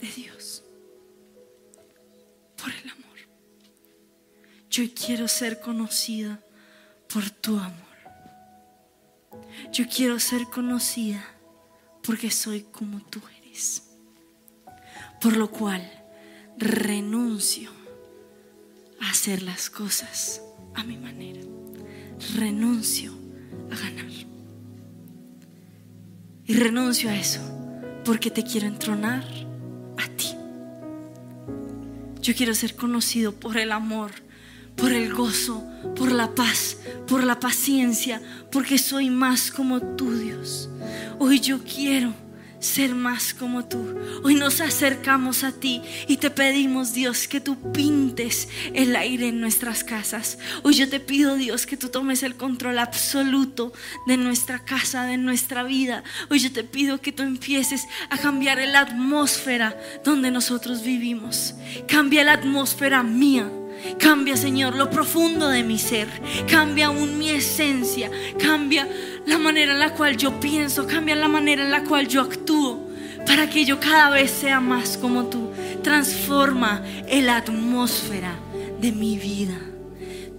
de 0.00 0.08
Dios 0.08 0.64
por 2.56 2.70
el 2.70 2.90
amor. 2.90 3.18
Yo 4.70 4.84
quiero 4.94 5.28
ser 5.28 5.60
conocida 5.60 6.40
por 7.12 7.28
tu 7.30 7.58
amor. 7.58 7.90
Yo 9.72 9.84
quiero 9.88 10.18
ser 10.18 10.44
conocida 10.46 11.24
porque 12.02 12.30
soy 12.30 12.62
como 12.62 13.00
tú 13.00 13.20
eres. 13.38 13.89
Por 15.20 15.36
lo 15.36 15.50
cual 15.50 15.82
renuncio 16.56 17.70
a 19.00 19.10
hacer 19.10 19.42
las 19.42 19.70
cosas 19.70 20.42
a 20.74 20.84
mi 20.84 20.96
manera. 20.96 21.40
Renuncio 22.36 23.12
a 23.70 23.76
ganar. 23.76 24.06
Y 26.46 26.54
renuncio 26.54 27.10
a 27.10 27.16
eso 27.16 27.40
porque 28.04 28.30
te 28.30 28.42
quiero 28.42 28.66
entronar 28.66 29.24
a 29.98 30.08
ti. 30.16 30.34
Yo 32.22 32.34
quiero 32.34 32.54
ser 32.54 32.74
conocido 32.74 33.32
por 33.32 33.56
el 33.56 33.72
amor, 33.72 34.10
por 34.76 34.92
el 34.92 35.12
gozo, 35.12 35.64
por 35.96 36.12
la 36.12 36.34
paz, 36.34 36.78
por 37.06 37.24
la 37.24 37.38
paciencia, 37.40 38.20
porque 38.50 38.78
soy 38.78 39.10
más 39.10 39.50
como 39.50 39.80
tú, 39.96 40.12
Dios. 40.12 40.68
Hoy 41.18 41.40
yo 41.40 41.60
quiero 41.62 42.14
ser 42.60 42.94
más 42.94 43.34
como 43.34 43.64
tú. 43.64 43.98
Hoy 44.22 44.34
nos 44.34 44.60
acercamos 44.60 45.42
a 45.44 45.52
ti 45.52 45.82
y 46.06 46.18
te 46.18 46.30
pedimos, 46.30 46.92
Dios, 46.92 47.26
que 47.26 47.40
tú 47.40 47.72
pintes 47.72 48.48
el 48.74 48.94
aire 48.94 49.28
en 49.28 49.40
nuestras 49.40 49.82
casas. 49.82 50.38
Hoy 50.62 50.74
yo 50.74 50.88
te 50.88 51.00
pido, 51.00 51.36
Dios, 51.36 51.66
que 51.66 51.76
tú 51.76 51.88
tomes 51.88 52.22
el 52.22 52.36
control 52.36 52.78
absoluto 52.78 53.72
de 54.06 54.16
nuestra 54.16 54.64
casa, 54.64 55.04
de 55.04 55.16
nuestra 55.16 55.62
vida. 55.62 56.04
Hoy 56.28 56.38
yo 56.38 56.52
te 56.52 56.62
pido 56.62 57.00
que 57.00 57.12
tú 57.12 57.22
empieces 57.22 57.82
a 58.10 58.18
cambiar 58.18 58.58
la 58.58 58.80
atmósfera 58.80 59.76
donde 60.04 60.30
nosotros 60.30 60.82
vivimos. 60.82 61.54
Cambia 61.88 62.24
la 62.24 62.34
atmósfera 62.34 63.02
mía. 63.02 63.50
Cambia, 63.98 64.36
Señor, 64.36 64.76
lo 64.76 64.90
profundo 64.90 65.48
de 65.48 65.62
mi 65.62 65.78
ser. 65.78 66.08
Cambia 66.48 66.86
aún 66.86 67.18
mi 67.18 67.30
esencia. 67.30 68.10
Cambia 68.38 68.88
la 69.26 69.38
manera 69.38 69.72
en 69.72 69.78
la 69.78 69.94
cual 69.94 70.16
yo 70.16 70.40
pienso. 70.40 70.86
Cambia 70.86 71.16
la 71.16 71.28
manera 71.28 71.64
en 71.64 71.70
la 71.70 71.84
cual 71.84 72.08
yo 72.08 72.22
actúo. 72.22 72.88
Para 73.26 73.48
que 73.48 73.64
yo 73.64 73.78
cada 73.78 74.10
vez 74.10 74.30
sea 74.30 74.60
más 74.60 74.96
como 74.96 75.26
tú. 75.26 75.50
Transforma 75.82 76.82
la 77.10 77.36
atmósfera 77.36 78.34
de 78.80 78.92
mi 78.92 79.18
vida. 79.18 79.58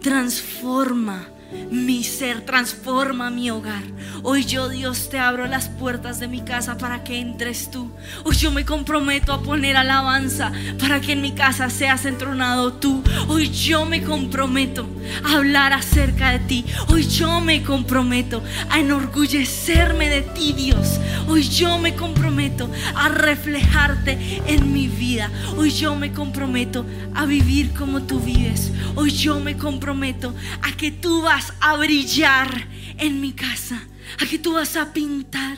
Transforma 0.02 1.28
mi 1.70 2.04
ser, 2.04 2.42
transforma 2.46 3.30
mi 3.30 3.50
hogar. 3.50 3.84
Hoy 4.24 4.46
yo, 4.46 4.70
Dios, 4.70 5.10
te 5.10 5.20
abro 5.20 5.48
las 5.48 5.70
puertas 5.70 6.20
de 6.20 6.28
mi 6.28 6.42
casa 6.42 6.78
para 6.78 7.04
que 7.04 7.20
entres 7.20 7.72
tú. 7.72 7.92
Hoy 8.24 8.36
yo 8.36 8.52
me 8.52 8.66
comprometo 8.66 9.34
a 9.34 9.42
poner 9.42 9.78
alabanza 9.78 10.52
para 10.80 11.02
que 11.02 11.14
en 11.14 11.22
mi 11.22 11.34
casa 11.34 11.70
seas 11.70 12.06
entronado 12.06 12.74
tú. 12.74 13.04
Hoy 13.28 13.50
yo 13.50 13.86
me 13.86 14.04
comprometo 14.04 14.88
a 15.24 15.38
hablar 15.38 15.74
acerca 15.74 16.32
de 16.32 16.40
ti. 16.40 16.66
Hoy 16.90 17.08
yo 17.08 17.42
me 17.42 17.64
comprometo 17.64 18.44
a 18.70 18.80
enorgullecerme 18.80 20.10
de 20.10 20.22
ti, 20.22 20.54
Dios. 20.54 21.00
Hoy 21.28 21.44
yo 21.44 21.78
me 21.78 21.96
comprometo 21.96 22.70
a 22.96 23.10
reflejarte 23.10 24.42
en 24.48 24.74
mi 24.74 24.88
vida. 24.88 25.30
Hoy 25.58 25.72
yo 25.72 25.96
me 25.96 26.12
comprometo 26.12 26.86
a 27.14 27.26
vivir 27.26 27.72
como 27.74 28.04
tú 28.04 28.20
vives. 28.20 28.72
Hoy 28.96 29.12
yo 29.12 29.40
me 29.40 29.58
comprometo 29.58 30.34
a 30.62 30.72
que 30.76 30.92
tú 30.92 31.22
vas 31.22 31.54
a 31.60 31.76
brillar 31.78 32.68
en 32.98 33.22
mi 33.22 33.34
casa. 33.34 33.82
A 34.22 34.26
que 34.26 34.40
tú 34.40 34.54
vas 34.54 34.76
a 34.76 34.94
pintar 34.94 35.58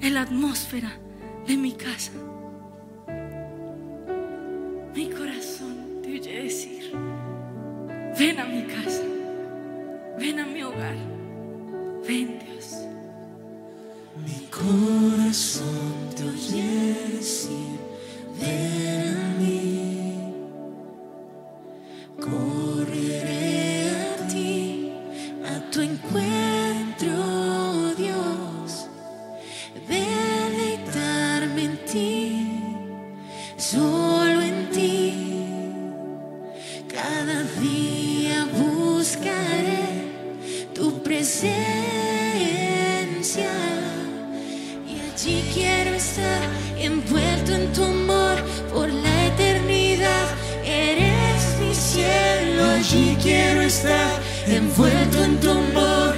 en 0.00 0.14
la 0.14 0.22
atmósfera 0.22 0.92
de 1.46 1.56
mi 1.56 1.72
casa. 1.72 2.12
Mi 4.94 5.10
corazón 5.10 5.37
ven 8.18 8.40
a 8.40 8.44
mi 8.44 8.62
casa, 8.62 9.02
ven 10.18 10.40
a 10.40 10.46
mi 10.46 10.62
hogar, 10.62 10.96
ven 12.06 12.38
Dios. 12.40 12.78
Mi 14.26 14.48
corazón 14.50 16.10
te 16.16 16.24
oye 16.24 16.96
decir, 17.12 17.78
ven 18.40 19.16
a 19.16 19.28
mí. 19.38 20.34
Correré 22.20 23.90
a 23.90 24.26
ti, 24.26 24.92
a 25.46 25.70
tu 25.70 25.80
encuentro, 25.80 27.14
Dios. 27.96 28.88
Deleitarme 29.88 31.64
en 31.64 31.76
ti, 31.86 32.12
quiero 53.28 53.60
estar 53.60 54.10
envuelto 54.46 55.22
en 55.22 55.38
tu 55.40 55.50
amor. 55.50 56.14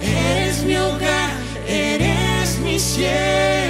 Eres 0.00 0.62
mi 0.62 0.76
hogar, 0.76 1.30
eres 1.66 2.58
mi 2.60 2.78
cielo. 2.78 3.61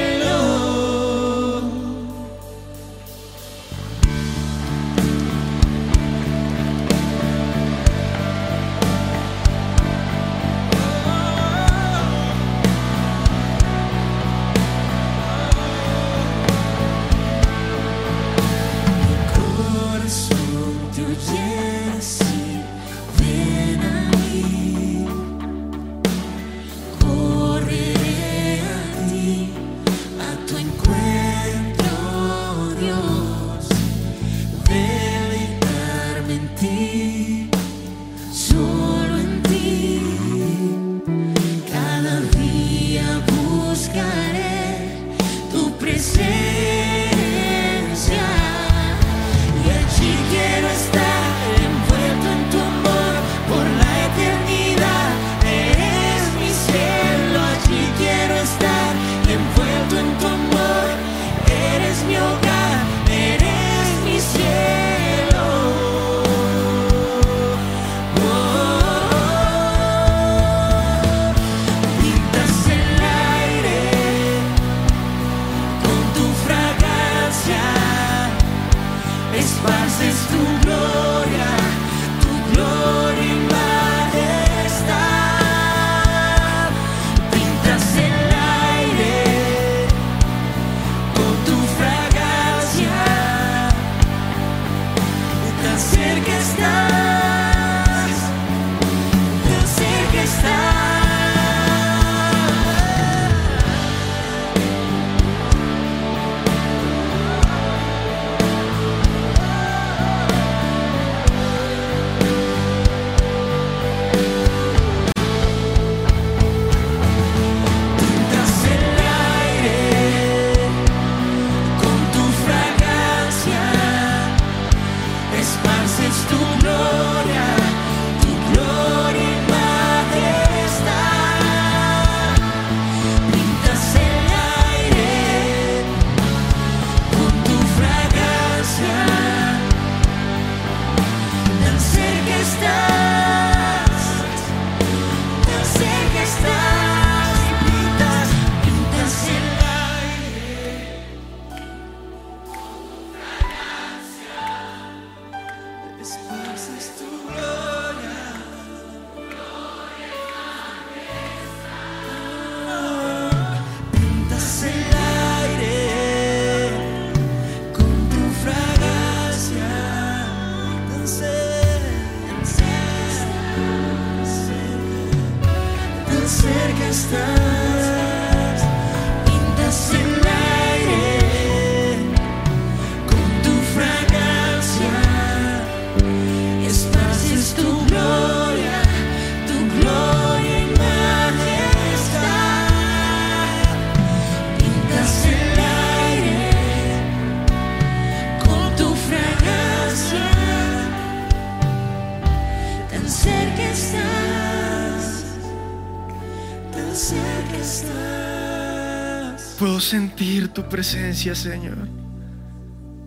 Presencia, 210.72 211.34
Señor. 211.34 211.86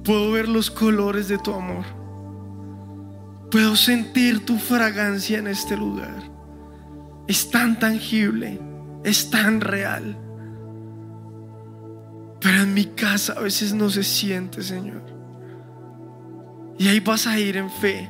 Puedo 0.03 0.31
ver 0.31 0.47
los 0.47 0.69
colores 0.69 1.27
de 1.27 1.39
tu 1.39 1.51
amor. 1.51 1.83
Puedo 3.49 3.75
sentir 3.75 4.45
tu 4.45 4.57
fragancia 4.59 5.39
en 5.39 5.47
este 5.47 5.75
lugar. 5.75 6.31
Es 7.27 7.49
tan 7.49 7.79
tangible, 7.79 8.61
es 9.03 9.31
tan 9.31 9.61
real. 9.61 10.15
Pero 12.39 12.61
en 12.61 12.73
mi 12.75 12.85
casa 12.85 13.33
a 13.33 13.41
veces 13.41 13.73
no 13.73 13.89
se 13.89 14.03
siente, 14.03 14.61
Señor. 14.61 15.01
Y 16.77 16.87
ahí 16.87 16.99
vas 16.99 17.25
a 17.25 17.39
ir 17.39 17.57
en 17.57 17.71
fe 17.71 18.07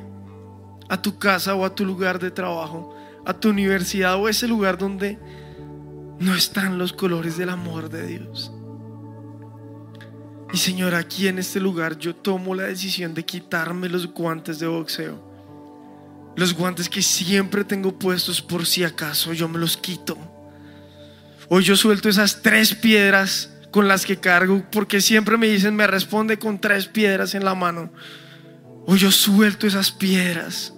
a 0.90 1.00
tu 1.00 1.18
casa 1.18 1.54
o 1.54 1.64
a 1.64 1.74
tu 1.74 1.86
lugar 1.86 2.18
de 2.18 2.30
trabajo, 2.30 2.94
a 3.24 3.32
tu 3.32 3.48
universidad 3.48 4.16
o 4.16 4.28
ese 4.28 4.46
lugar 4.46 4.76
donde 4.76 5.18
no 6.18 6.34
están 6.34 6.76
los 6.76 6.92
colores 6.92 7.38
del 7.38 7.48
amor 7.48 7.88
de 7.88 8.06
Dios. 8.06 8.52
Y 10.56 10.58
Señor, 10.58 10.94
aquí 10.94 11.28
en 11.28 11.38
este 11.38 11.60
lugar 11.60 11.98
yo 11.98 12.16
tomo 12.16 12.54
la 12.54 12.62
decisión 12.62 13.12
de 13.12 13.26
quitarme 13.26 13.90
los 13.90 14.06
guantes 14.06 14.58
de 14.58 14.66
boxeo. 14.66 15.22
Los 16.34 16.54
guantes 16.54 16.88
que 16.88 17.02
siempre 17.02 17.62
tengo 17.62 17.98
puestos 17.98 18.40
por 18.40 18.64
si 18.64 18.82
acaso 18.82 19.34
yo 19.34 19.50
me 19.50 19.58
los 19.58 19.76
quito. 19.76 20.16
Hoy 21.50 21.62
yo 21.62 21.76
suelto 21.76 22.08
esas 22.08 22.40
tres 22.40 22.74
piedras 22.74 23.50
con 23.70 23.86
las 23.86 24.06
que 24.06 24.16
cargo 24.16 24.64
porque 24.72 25.02
siempre 25.02 25.36
me 25.36 25.46
dicen 25.46 25.76
me 25.76 25.86
responde 25.86 26.38
con 26.38 26.58
tres 26.58 26.86
piedras 26.86 27.34
en 27.34 27.44
la 27.44 27.54
mano. 27.54 27.90
Hoy 28.86 28.98
yo 28.98 29.10
suelto 29.12 29.66
esas 29.66 29.92
piedras 29.92 30.72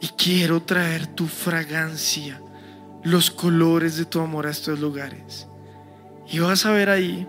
y 0.00 0.08
quiero 0.18 0.60
traer 0.62 1.06
tu 1.14 1.28
fragancia, 1.28 2.42
los 3.04 3.30
colores 3.30 3.96
de 3.96 4.04
tu 4.04 4.18
amor 4.18 4.48
a 4.48 4.50
estos 4.50 4.80
lugares. 4.80 5.46
Y 6.28 6.40
vas 6.40 6.66
a 6.66 6.72
ver 6.72 6.90
ahí 6.90 7.28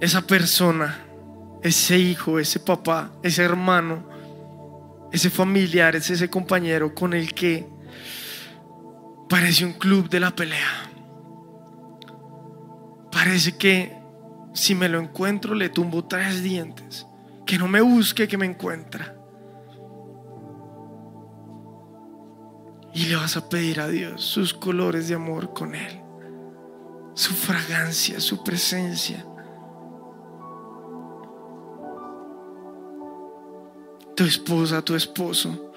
esa 0.00 0.22
persona, 0.22 0.98
ese 1.62 1.98
hijo, 1.98 2.38
ese 2.38 2.60
papá, 2.60 3.12
ese 3.22 3.42
hermano, 3.42 4.08
ese 5.12 5.30
familiar, 5.30 5.94
ese, 5.94 6.28
compañero 6.28 6.94
con 6.94 7.14
el 7.14 7.32
que 7.34 7.68
parece 9.28 9.64
un 9.64 9.74
club 9.74 10.08
de 10.08 10.20
la 10.20 10.34
pelea. 10.34 10.90
Parece 13.12 13.56
que 13.56 13.96
si 14.52 14.74
me 14.74 14.88
lo 14.88 15.00
encuentro 15.00 15.54
le 15.54 15.68
tumbo 15.68 16.04
tres 16.04 16.42
dientes. 16.42 17.06
Que 17.46 17.58
no 17.58 17.68
me 17.68 17.80
busque, 17.80 18.26
que 18.26 18.36
me 18.36 18.46
encuentra. 18.46 19.14
Y 22.92 23.06
le 23.06 23.16
vas 23.16 23.36
a 23.36 23.48
pedir 23.48 23.80
a 23.80 23.88
Dios 23.88 24.22
sus 24.22 24.52
colores 24.52 25.08
de 25.08 25.14
amor 25.14 25.52
con 25.52 25.74
Él. 25.74 26.00
Su 27.14 27.34
fragancia, 27.34 28.18
su 28.18 28.42
presencia. 28.42 29.24
Tu 34.16 34.24
esposa, 34.24 34.82
tu 34.82 34.94
esposo. 34.94 35.72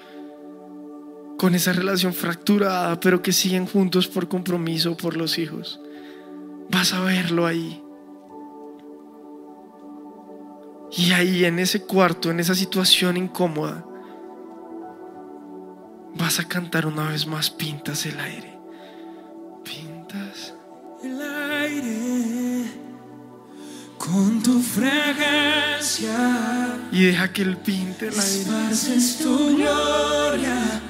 Con 1.38 1.54
esa 1.54 1.72
relación 1.72 2.12
fracturada, 2.12 2.98
pero 3.00 3.22
que 3.22 3.32
siguen 3.32 3.66
juntos 3.66 4.08
por 4.08 4.28
compromiso, 4.28 4.96
por 4.96 5.16
los 5.16 5.38
hijos. 5.38 5.80
Vas 6.70 6.92
a 6.92 7.00
verlo 7.00 7.46
ahí. 7.46 7.82
Y 10.96 11.12
ahí 11.12 11.44
en 11.44 11.58
ese 11.58 11.82
cuarto, 11.82 12.30
en 12.30 12.40
esa 12.40 12.54
situación 12.54 13.16
incómoda, 13.16 13.84
vas 16.16 16.40
a 16.40 16.48
cantar 16.48 16.86
una 16.86 17.08
vez 17.08 17.26
más, 17.26 17.50
pintas 17.50 18.06
el 18.06 18.18
aire. 18.18 18.57
Con 23.98 24.42
tu 24.42 24.60
fragancia. 24.62 26.16
Y 26.92 27.04
deja 27.06 27.32
que 27.32 27.42
él 27.42 27.56
pinte 27.56 28.08
el 28.08 28.14
aire. 28.18 28.40
Esparces 28.40 29.18
tu 29.18 29.56
gloria, 29.56 30.80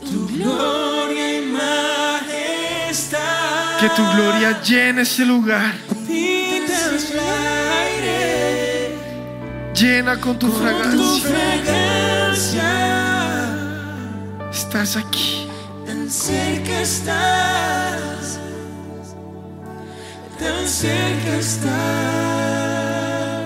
tu 0.00 0.26
gloria 0.28 1.38
y 1.38 1.42
majestad. 1.46 3.18
Que 3.80 3.88
tu 3.90 4.02
gloria 4.14 4.60
llene 4.62 5.02
ese 5.02 5.24
lugar. 5.24 5.74
pintas 6.06 7.10
el 7.12 7.18
aire 7.20 8.94
Llena 9.74 10.18
con 10.18 10.38
tu 10.38 10.46
con 10.50 10.56
tu 10.56 10.62
fragancia. 10.62 11.28
fragancia. 11.28 12.72
Estás 14.50 14.96
aquí. 14.96 15.46
Tan 15.86 16.10
cerca 16.10 16.80
estás, 16.80 17.85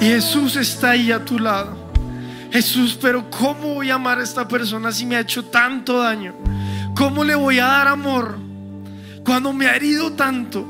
Y 0.01 0.05
Jesús 0.05 0.57
está 0.57 0.91
ahí 0.91 1.13
a 1.13 1.25
tu 1.25 1.39
lado. 1.39 1.77
Jesús, 2.51 2.99
pero 3.01 3.31
¿cómo 3.31 3.75
voy 3.75 3.91
a 3.91 3.95
amar 3.95 4.19
a 4.19 4.23
esta 4.23 4.49
persona 4.49 4.91
si 4.91 5.07
me 5.07 5.17
ha 5.17 5.21
hecho 5.21 5.45
tanto 5.45 6.01
daño? 6.01 6.35
¿Cómo 6.97 7.23
le 7.23 7.35
voy 7.35 7.59
a 7.59 7.67
dar 7.67 7.89
amor 7.89 8.39
cuando 9.25 9.53
me 9.53 9.67
ha 9.67 9.77
herido 9.77 10.13
tanto? 10.13 10.67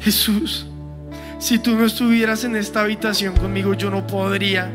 Jesús, 0.00 0.66
si 1.38 1.58
tú 1.58 1.76
no 1.76 1.84
estuvieras 1.84 2.44
en 2.44 2.56
esta 2.56 2.80
habitación 2.80 3.36
conmigo, 3.36 3.74
yo 3.74 3.90
no 3.90 4.06
podría, 4.06 4.70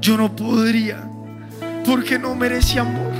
yo 0.00 0.16
no 0.16 0.34
podría, 0.34 1.04
porque 1.84 2.18
no 2.18 2.34
merece 2.34 2.80
amor, 2.80 3.12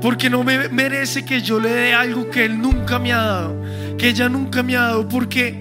porque 0.00 0.30
no 0.30 0.44
me 0.44 0.68
merece 0.68 1.24
que 1.24 1.40
yo 1.40 1.58
le 1.58 1.70
dé 1.70 1.94
algo 1.94 2.30
que 2.30 2.44
Él 2.44 2.60
nunca 2.60 2.98
me 2.98 3.12
ha 3.12 3.18
dado, 3.18 3.62
que 3.98 4.08
ella 4.08 4.28
nunca 4.28 4.62
me 4.62 4.76
ha 4.76 4.82
dado, 4.82 5.08
porque 5.08 5.60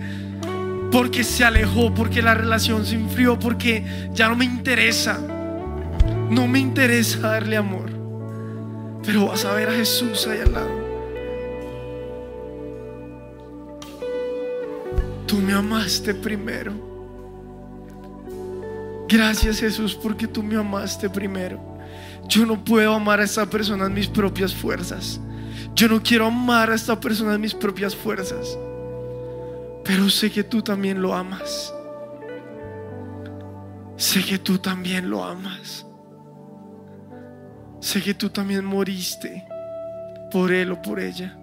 porque 0.91 1.23
se 1.23 1.43
alejó, 1.43 1.93
porque 1.93 2.21
la 2.21 2.33
relación 2.33 2.85
se 2.85 2.95
enfrió, 2.95 3.37
porque 3.37 4.09
ya 4.13 4.29
no 4.29 4.35
me 4.35 4.45
interesa. 4.45 5.19
No 6.29 6.47
me 6.47 6.59
interesa 6.59 7.19
darle 7.19 7.57
amor. 7.57 7.89
Pero 9.03 9.27
vas 9.27 9.45
a 9.45 9.53
ver 9.53 9.69
a 9.69 9.73
Jesús 9.73 10.27
ahí 10.27 10.39
al 10.39 10.53
lado. 10.53 10.87
Tú 15.25 15.37
me 15.37 15.53
amaste 15.53 16.13
primero. 16.13 16.73
Gracias 19.09 19.59
Jesús 19.59 19.95
porque 19.95 20.27
tú 20.27 20.43
me 20.43 20.57
amaste 20.57 21.09
primero. 21.09 21.59
Yo 22.27 22.45
no 22.45 22.63
puedo 22.63 22.93
amar 22.93 23.21
a 23.21 23.23
esta 23.23 23.45
persona 23.45 23.85
en 23.85 23.93
mis 23.93 24.07
propias 24.07 24.53
fuerzas. 24.53 25.19
Yo 25.77 25.87
no 25.87 26.01
quiero 26.01 26.25
amar 26.25 26.71
a 26.71 26.73
esta 26.73 26.99
persona 26.99 27.35
en 27.35 27.41
mis 27.41 27.53
propias 27.53 27.95
fuerzas. 27.95 28.57
Pero 29.83 30.09
sé 30.09 30.31
que 30.31 30.43
tú 30.43 30.63
también 30.63 30.99
lo 30.99 31.13
amas. 31.13 31.71
Sé 33.95 34.23
que 34.23 34.39
tú 34.39 34.57
también 34.57 35.07
lo 35.07 35.23
amas. 35.23 35.85
Sé 37.79 38.01
que 38.01 38.15
tú 38.15 38.31
también 38.31 38.65
moriste 38.65 39.45
por 40.31 40.51
él 40.51 40.71
o 40.71 40.81
por 40.81 40.99
ella. 40.99 41.37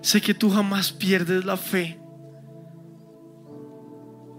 Sé 0.00 0.20
que 0.20 0.32
tú 0.32 0.48
jamás 0.48 0.92
pierdes 0.92 1.44
la 1.44 1.56
fe. 1.56 1.98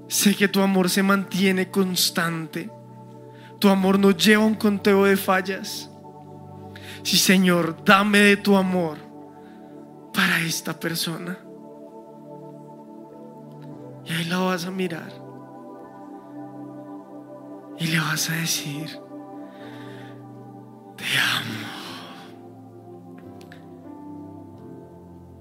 Sé 0.08 0.34
que 0.34 0.48
tu 0.48 0.62
amor 0.62 0.90
se 0.90 1.04
mantiene 1.04 1.70
constante. 1.70 2.72
Tu 3.60 3.68
amor 3.68 4.00
no 4.00 4.12
lleva 4.12 4.46
un 4.46 4.56
conteo 4.56 5.04
de 5.04 5.18
fallas. 5.18 5.92
Sí, 7.06 7.18
Señor, 7.18 7.86
dame 7.86 8.18
de 8.18 8.38
tu 8.38 8.56
amor 8.56 8.98
para 10.12 10.40
esta 10.40 10.80
persona. 10.80 11.38
Y 14.04 14.12
ahí 14.12 14.26
la 14.26 14.40
vas 14.40 14.66
a 14.66 14.72
mirar. 14.72 15.14
Y 17.78 17.86
le 17.86 18.00
vas 18.00 18.28
a 18.32 18.34
decir, 18.34 18.90
te 20.98 21.06
amo. 21.38 21.68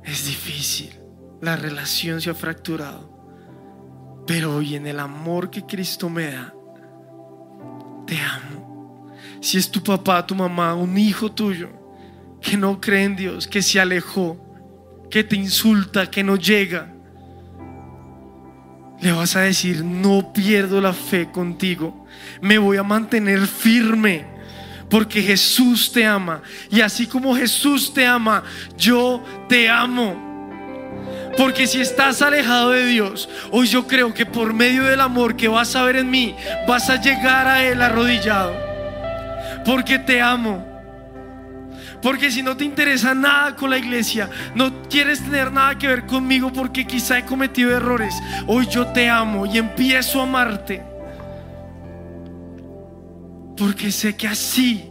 Es 0.02 0.26
difícil. 0.26 1.00
La 1.40 1.56
relación 1.56 2.20
se 2.20 2.28
ha 2.28 2.34
fracturado. 2.34 4.22
Pero 4.26 4.56
hoy 4.56 4.74
en 4.74 4.86
el 4.86 5.00
amor 5.00 5.48
que 5.48 5.64
Cristo 5.64 6.10
me 6.10 6.30
da, 6.30 6.54
te 8.06 8.20
amo. 8.20 8.63
Si 9.44 9.58
es 9.58 9.70
tu 9.70 9.82
papá, 9.82 10.26
tu 10.26 10.34
mamá, 10.34 10.74
un 10.74 10.96
hijo 10.96 11.30
tuyo 11.30 11.68
que 12.40 12.56
no 12.56 12.80
cree 12.80 13.04
en 13.04 13.14
Dios, 13.14 13.46
que 13.46 13.60
se 13.60 13.78
alejó, 13.78 14.38
que 15.10 15.22
te 15.22 15.36
insulta, 15.36 16.10
que 16.10 16.24
no 16.24 16.36
llega, 16.36 16.90
le 19.02 19.12
vas 19.12 19.36
a 19.36 19.40
decir, 19.40 19.84
no 19.84 20.32
pierdo 20.32 20.80
la 20.80 20.94
fe 20.94 21.30
contigo, 21.30 22.06
me 22.40 22.56
voy 22.56 22.78
a 22.78 22.82
mantener 22.82 23.46
firme. 23.46 24.24
Porque 24.88 25.20
Jesús 25.20 25.92
te 25.92 26.06
ama. 26.06 26.40
Y 26.70 26.80
así 26.80 27.06
como 27.06 27.36
Jesús 27.36 27.92
te 27.92 28.06
ama, 28.06 28.44
yo 28.78 29.22
te 29.46 29.68
amo. 29.68 30.88
Porque 31.36 31.66
si 31.66 31.82
estás 31.82 32.22
alejado 32.22 32.70
de 32.70 32.86
Dios, 32.86 33.28
hoy 33.50 33.66
yo 33.66 33.86
creo 33.86 34.14
que 34.14 34.24
por 34.24 34.54
medio 34.54 34.84
del 34.84 35.02
amor 35.02 35.36
que 35.36 35.48
vas 35.48 35.76
a 35.76 35.82
ver 35.82 35.96
en 35.96 36.10
mí, 36.10 36.34
vas 36.66 36.88
a 36.88 36.98
llegar 36.98 37.46
a 37.46 37.62
Él 37.62 37.82
arrodillado. 37.82 38.63
Porque 39.64 39.98
te 39.98 40.20
amo. 40.20 40.64
Porque 42.02 42.30
si 42.30 42.42
no 42.42 42.56
te 42.56 42.64
interesa 42.64 43.14
nada 43.14 43.56
con 43.56 43.70
la 43.70 43.78
iglesia, 43.78 44.28
no 44.54 44.82
quieres 44.90 45.20
tener 45.22 45.50
nada 45.50 45.78
que 45.78 45.88
ver 45.88 46.04
conmigo 46.06 46.52
porque 46.52 46.86
quizá 46.86 47.18
he 47.18 47.24
cometido 47.24 47.74
errores, 47.74 48.14
hoy 48.46 48.66
yo 48.66 48.86
te 48.88 49.08
amo 49.08 49.46
y 49.46 49.56
empiezo 49.56 50.20
a 50.20 50.24
amarte. 50.24 50.82
Porque 53.56 53.90
sé 53.90 54.16
que 54.16 54.28
así, 54.28 54.90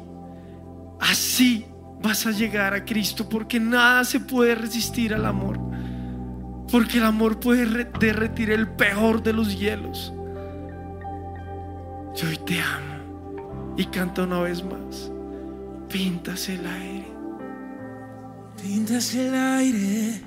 así 0.99 1.67
vas 2.01 2.25
a 2.25 2.31
llegar 2.31 2.73
a 2.73 2.83
Cristo, 2.83 3.29
porque 3.29 3.59
nada 3.59 4.03
se 4.05 4.19
puede 4.19 4.55
resistir 4.55 5.13
al 5.13 5.25
amor. 5.25 5.59
Porque 6.71 6.97
el 6.97 7.03
amor 7.03 7.39
puede 7.39 7.65
re- 7.65 7.91
derretir 7.99 8.49
el 8.49 8.67
peor 8.67 9.21
de 9.21 9.33
los 9.33 9.57
hielos. 9.57 10.13
Yo 12.15 12.27
hoy 12.27 12.37
te 12.37 12.59
amo. 12.59 12.92
Y 13.77 13.85
canta 13.85 14.23
una 14.23 14.41
vez 14.41 14.63
más. 14.63 15.09
Pintas 15.89 16.47
el 16.49 16.65
aire. 16.65 17.07
Pintas 18.61 19.13
el 19.15 19.33
aire 19.35 20.21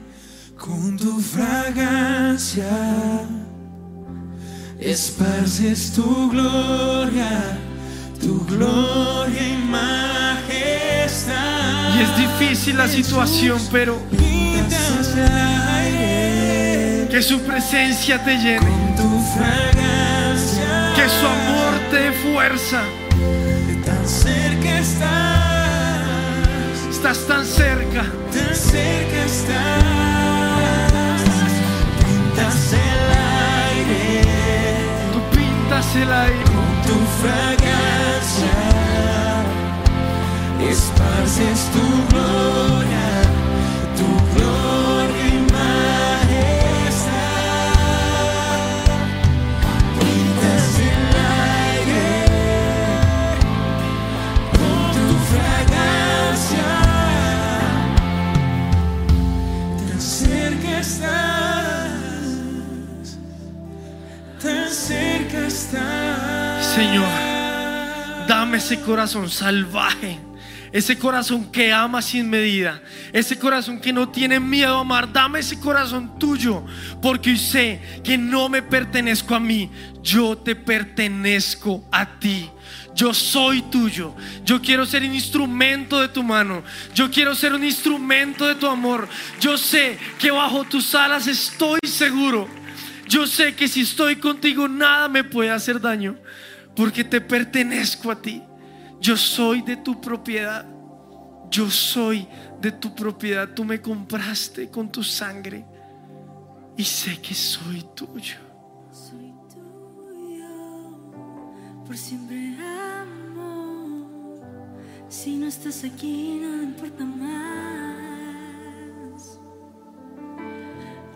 con 0.58 0.96
tu 0.96 1.20
fragancia, 1.20 2.66
esparces 4.78 5.92
tu 5.92 6.30
gloria, 6.30 7.58
tu 8.20 8.44
gloria 8.46 9.48
y 9.48 9.56
majestad. 9.70 11.34
Y 11.96 12.00
es 12.02 12.16
difícil 12.16 12.76
la 12.78 12.88
situación, 12.88 13.60
pero 13.70 13.96
Pintas 14.10 15.14
el 15.16 15.32
aire 15.32 17.08
que 17.10 17.22
su 17.22 17.40
presencia 17.40 18.22
te 18.24 18.36
llene. 18.38 18.60
con 18.60 18.96
tu 18.96 19.20
fragancia, 19.34 20.92
Que 20.96 21.08
su 21.08 21.26
amor 21.26 21.74
te 21.90 22.12
fuerza. 22.32 22.82
Tan 24.06 24.14
cerca 24.14 24.78
estás, 24.78 25.98
Estás 26.90 27.18
tan 27.26 27.44
cerca. 27.44 28.04
tan 28.32 28.54
cerca 28.54 29.24
estás. 29.24 29.82
Pintas 32.04 32.72
el 32.72 33.10
aire. 33.66 34.22
Tú 35.12 35.18
pintas 35.36 35.96
el 35.96 36.12
aire. 36.12 36.44
tu 36.86 36.96
fragancia, 37.20 38.56
esparces 40.70 41.60
tu 41.74 41.84
gloria, 42.10 43.06
corazón 68.96 69.28
salvaje. 69.28 70.18
Ese 70.72 70.98
corazón 70.98 71.52
que 71.52 71.70
ama 71.70 72.00
sin 72.00 72.30
medida. 72.30 72.80
Ese 73.12 73.38
corazón 73.38 73.78
que 73.78 73.92
no 73.92 74.08
tiene 74.08 74.40
miedo 74.40 74.78
a 74.78 74.80
amar. 74.80 75.12
Dame 75.12 75.40
ese 75.40 75.60
corazón 75.60 76.18
tuyo. 76.18 76.64
Porque 77.02 77.36
sé 77.36 78.00
que 78.02 78.16
no 78.16 78.48
me 78.48 78.62
pertenezco 78.62 79.34
a 79.34 79.38
mí. 79.38 79.70
Yo 80.02 80.38
te 80.38 80.56
pertenezco 80.56 81.84
a 81.92 82.18
ti. 82.18 82.48
Yo 82.94 83.12
soy 83.12 83.60
tuyo. 83.70 84.16
Yo 84.46 84.62
quiero 84.62 84.86
ser 84.86 85.02
un 85.02 85.14
instrumento 85.14 86.00
de 86.00 86.08
tu 86.08 86.22
mano. 86.22 86.62
Yo 86.94 87.10
quiero 87.10 87.34
ser 87.34 87.52
un 87.52 87.64
instrumento 87.64 88.46
de 88.46 88.54
tu 88.54 88.66
amor. 88.66 89.06
Yo 89.38 89.58
sé 89.58 89.98
que 90.18 90.30
bajo 90.30 90.64
tus 90.64 90.94
alas 90.94 91.26
estoy 91.26 91.80
seguro. 91.86 92.48
Yo 93.06 93.26
sé 93.26 93.54
que 93.54 93.68
si 93.68 93.82
estoy 93.82 94.16
contigo 94.16 94.66
nada 94.68 95.06
me 95.06 95.22
puede 95.22 95.50
hacer 95.50 95.82
daño. 95.82 96.16
Porque 96.74 97.04
te 97.04 97.20
pertenezco 97.20 98.10
a 98.10 98.22
ti. 98.22 98.42
Yo 99.00 99.16
soy 99.16 99.62
de 99.62 99.76
tu 99.76 100.00
propiedad. 100.00 100.66
Yo 101.50 101.70
soy 101.70 102.26
de 102.60 102.72
tu 102.72 102.94
propiedad. 102.94 103.48
Tú 103.54 103.64
me 103.64 103.80
compraste 103.80 104.68
con 104.70 104.90
tu 104.90 105.02
sangre. 105.02 105.64
Y 106.76 106.84
sé 106.84 107.18
que 107.20 107.34
soy 107.34 107.86
tuyo. 107.94 108.36
Soy 108.92 109.32
tuyo, 109.48 110.46
por 111.86 111.96
siempre 111.96 112.54
amo. 112.60 114.40
Si 115.08 115.36
no 115.36 115.46
estás 115.46 115.84
aquí, 115.84 116.38
no 116.42 116.62
importa 116.62 117.04
más. 117.04 117.36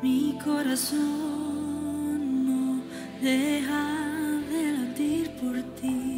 Mi 0.03 0.39
corazón 0.43 0.97
no 2.47 2.81
deja 3.20 4.41
de 4.51 4.72
latir 4.72 5.31
por 5.37 5.61
ti. 5.78 6.09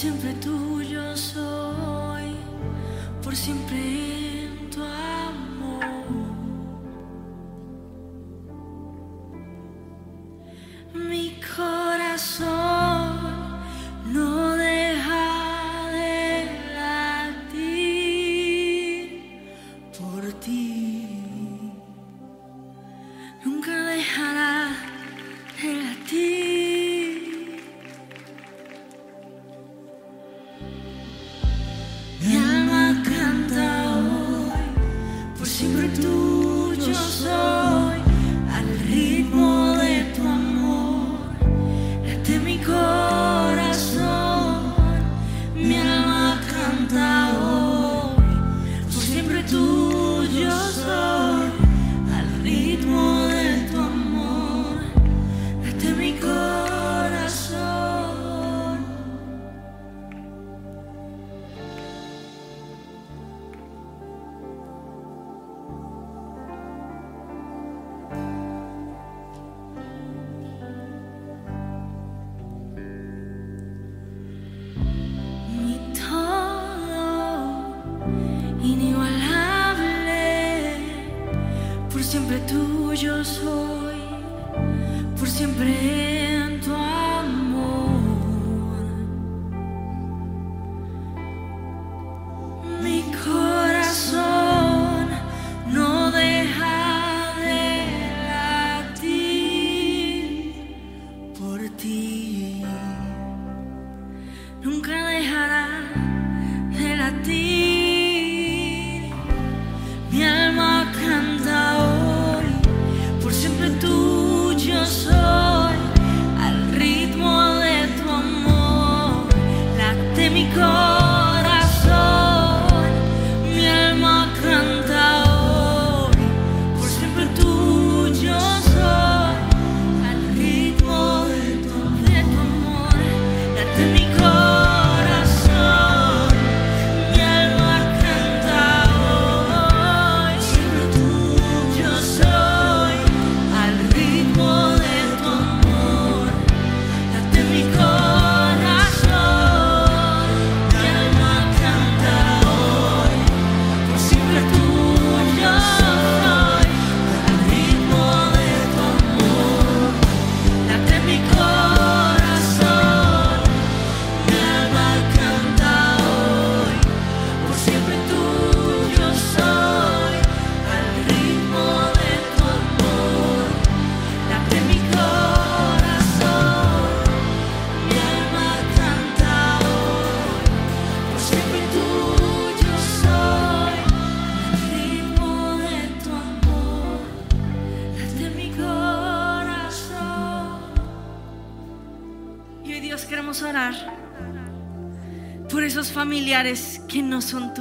Siempre 0.00 0.32
tuyo 0.34 1.14
soy, 1.14 2.34
por 3.22 3.36
siempre 3.36 4.44
en 4.44 4.70
tu 4.70 4.82
amor. 4.82 5.84
Mi 10.94 11.38
corazón 11.56 12.69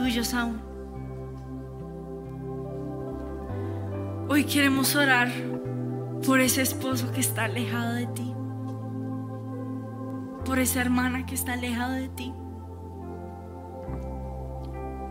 tuyos. 0.10 0.36
Hoy 4.28 4.44
queremos 4.46 4.96
orar 4.96 5.30
por 6.26 6.40
ese 6.40 6.64
esposo 6.64 7.12
que 7.12 7.20
está 7.20 7.46
alejado 7.46 7.94
de 7.94 8.08
ti, 8.08 8.34
por 10.46 10.58
esa 10.58 10.82
hermana 10.82 11.26
que 11.28 11.36
está 11.36 11.54
alejado 11.54 11.94
de 11.94 12.10
ti, 12.10 12.34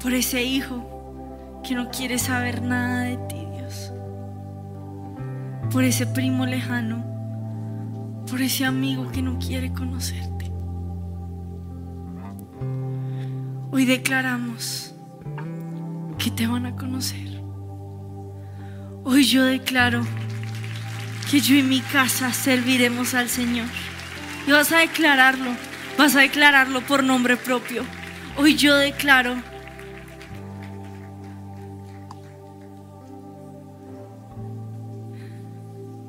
por 0.02 0.12
ese 0.12 0.42
hijo 0.42 1.60
que 1.62 1.76
no 1.76 1.90
quiere 1.90 2.18
saber 2.18 2.60
nada 2.62 3.02
de 3.02 3.16
ti, 3.28 3.46
Dios, 3.56 3.92
por 5.70 5.84
ese 5.84 6.06
primo 6.06 6.44
lejano, 6.44 7.04
por 8.28 8.40
ese 8.40 8.64
amigo 8.64 9.10
que 9.12 9.22
no 9.22 9.38
quiere 9.38 9.72
conocerte. 9.72 10.37
Hoy 13.70 13.84
declaramos 13.84 14.94
que 16.18 16.30
te 16.30 16.46
van 16.46 16.64
a 16.64 16.74
conocer. 16.74 17.42
Hoy 19.04 19.24
yo 19.24 19.44
declaro 19.44 20.06
que 21.30 21.40
yo 21.40 21.54
y 21.54 21.62
mi 21.62 21.80
casa 21.82 22.32
serviremos 22.32 23.12
al 23.12 23.28
Señor. 23.28 23.66
Y 24.46 24.52
vas 24.52 24.72
a 24.72 24.78
declararlo, 24.78 25.50
vas 25.98 26.16
a 26.16 26.20
declararlo 26.20 26.80
por 26.80 27.04
nombre 27.04 27.36
propio. 27.36 27.84
Hoy 28.38 28.56
yo 28.56 28.74
declaro 28.74 29.34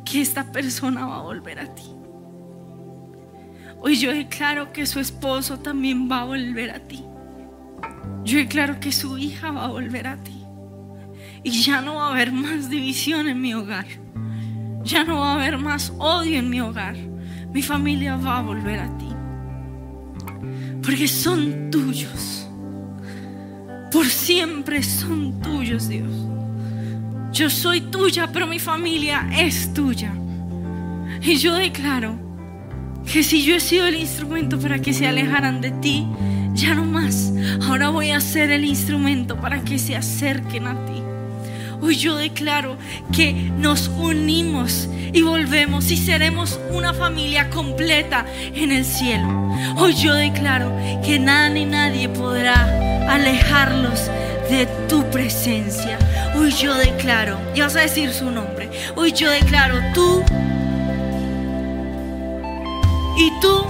que 0.06 0.22
esta 0.22 0.50
persona 0.50 1.06
va 1.06 1.18
a 1.18 1.24
volver 1.24 1.60
a 1.60 1.76
ti. 1.76 1.84
Hoy 3.82 3.98
yo 3.98 4.14
declaro 4.14 4.72
que 4.72 4.86
su 4.86 5.02
esposo 5.02 5.60
también 5.60 6.10
va 6.10 6.22
a 6.22 6.26
volver 6.26 6.72
a 6.72 6.80
ti. 6.80 7.04
Yo 8.24 8.38
declaro 8.38 8.80
que 8.80 8.92
su 8.92 9.18
hija 9.18 9.52
va 9.52 9.66
a 9.66 9.70
volver 9.70 10.08
a 10.08 10.18
ti. 10.18 10.44
Y 11.44 11.52
ya 11.62 11.82
no 11.82 11.96
va 11.96 12.08
a 12.08 12.12
haber 12.12 12.32
más 12.32 12.70
división 12.70 13.28
en 13.28 13.42
mi 13.42 13.54
hogar. 13.54 13.86
Ya 14.84 15.04
no 15.04 15.20
va 15.20 15.32
a 15.32 15.36
haber 15.36 15.58
más 15.58 15.94
odio 15.98 16.38
en 16.40 16.50
mi 16.50 16.60
hogar. 16.60 16.96
Mi 17.54 17.62
familia 17.62 18.18
va 18.18 18.40
a 18.40 18.42
volver 18.42 18.80
a 18.80 18.98
ti. 18.98 19.08
Porque 20.84 21.08
son 21.08 21.72
tuyos. 21.72 22.48
Por 23.92 24.06
siempre 24.06 24.84
son 24.84 25.40
tuyos, 25.42 25.88
Dios. 25.88 26.12
Yo 27.32 27.50
soy 27.50 27.82
tuya, 27.82 28.28
pero 28.32 28.48
mi 28.48 28.60
familia 28.60 29.28
es 29.38 29.74
tuya. 29.74 30.14
Y 31.22 31.36
yo 31.38 31.56
declaro 31.56 32.18
que 33.12 33.24
si 33.24 33.44
yo 33.44 33.56
he 33.56 33.60
sido 33.60 33.88
el 33.88 33.96
instrumento 33.96 34.60
para 34.60 34.80
que 34.80 34.94
se 34.94 35.08
alejaran 35.08 35.62
de 35.62 35.72
ti, 35.72 36.08
ya 36.60 36.76
no 36.76 36.84
más. 36.84 37.32
Ahora 37.68 37.90
voy 37.90 38.12
a 38.12 38.20
ser 38.20 38.52
el 38.52 38.66
instrumento 38.66 39.38
para 39.38 39.62
que 39.62 39.80
se 39.80 39.96
acerquen 39.96 40.68
a 40.68 40.86
ti. 40.86 41.02
Hoy 41.82 41.96
yo 41.96 42.18
declaro 42.18 42.76
que 43.14 43.34
nos 43.34 43.88
unimos 43.88 44.90
y 45.14 45.22
volvemos 45.22 45.90
y 45.92 45.98
seremos 45.98 46.60
una 46.72 46.94
familia 46.94 47.50
completa 47.50 48.26
en 48.54 48.72
el 48.72 48.84
cielo. 48.84 49.50
Hoy 49.78 49.96
yo 49.96 50.14
declaro 50.14 50.76
que 51.04 51.18
nada 51.18 51.50
ni 51.50 51.66
nadie 51.66 52.10
podrá 52.10 52.66
alejarlos 53.10 54.10
de 54.50 54.68
tu 54.90 55.10
presencia. 55.10 55.98
Hoy 56.36 56.52
yo 56.52 56.76
declaro, 56.76 57.40
y 57.56 57.62
vas 57.62 57.76
a 57.78 57.82
decir 57.82 58.12
su 58.12 58.30
nombre, 58.30 58.70
hoy 58.96 59.14
yo 59.14 59.32
declaro 59.32 59.78
tú 59.94 60.24
y 63.18 63.32
tú 63.40 63.66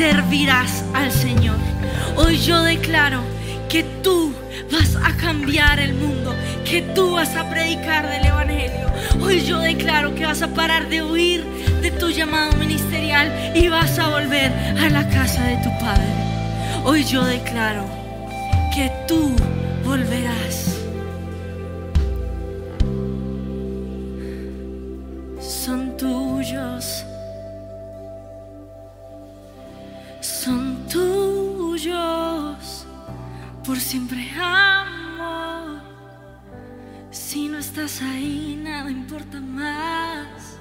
servirás 0.00 0.82
al 0.94 1.12
Señor. 1.12 1.58
Hoy 2.16 2.38
yo 2.38 2.62
declaro 2.62 3.20
que 3.68 3.82
tú 4.02 4.32
vas 4.72 4.96
a 4.96 5.14
cambiar 5.18 5.78
el 5.78 5.92
mundo, 5.92 6.34
que 6.64 6.80
tú 6.80 7.12
vas 7.16 7.36
a 7.36 7.50
predicar 7.50 8.08
del 8.08 8.24
Evangelio. 8.24 8.86
Hoy 9.20 9.42
yo 9.42 9.58
declaro 9.58 10.14
que 10.14 10.24
vas 10.24 10.40
a 10.40 10.48
parar 10.48 10.88
de 10.88 11.02
huir 11.02 11.44
de 11.82 11.90
tu 11.90 12.08
llamado 12.08 12.56
ministerial 12.56 13.52
y 13.54 13.68
vas 13.68 13.98
a 13.98 14.08
volver 14.08 14.50
a 14.78 14.88
la 14.88 15.06
casa 15.06 15.44
de 15.44 15.56
tu 15.58 15.68
Padre. 15.84 16.14
Hoy 16.82 17.04
yo 17.04 17.22
declaro 17.22 17.84
que 18.74 18.90
tú 19.06 19.36
volverás. 19.84 20.69
Por 33.70 33.78
siempre 33.78 34.28
amor. 34.36 35.80
Si 37.12 37.46
no 37.46 37.58
estás 37.58 38.02
ahí, 38.02 38.60
nada 38.60 38.90
importa 38.90 39.40
más. 39.40 40.58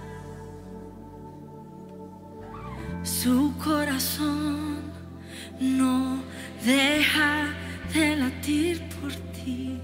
Su 3.02 3.52
corazón 3.58 4.84
no 5.60 6.20
deja 6.64 7.48
de 7.96 8.16
latir 8.16 8.88
por 9.02 9.12
ti. 9.34 9.82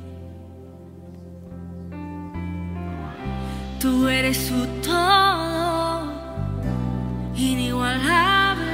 Tú 3.80 4.08
eres 4.08 4.38
su 4.38 4.68
todo, 4.84 6.14
inigualable, 7.36 8.68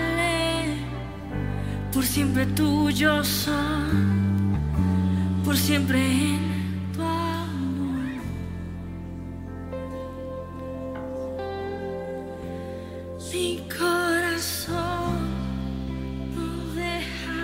por 1.94 2.04
siempre 2.04 2.46
tuyo 2.48 3.24
son, 3.24 4.11
por 5.52 5.58
siempre 5.58 6.00
en 6.00 6.94
tu 6.94 7.02
amor. 7.02 8.24
Mi 13.34 13.62
corazón 13.68 15.20
no 16.34 16.74
deja 16.74 17.42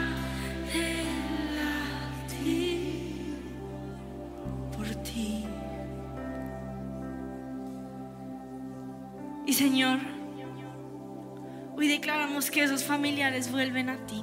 de 0.72 0.88
latir 1.58 3.42
por 4.72 4.88
ti. 5.04 5.44
Y 9.46 9.52
Señor, 9.52 10.00
hoy 11.76 11.90
declaramos 11.90 12.50
que 12.50 12.64
esos 12.64 12.86
familiares 12.86 13.52
vuelven 13.52 13.90
a 13.90 13.98
ti. 14.06 14.17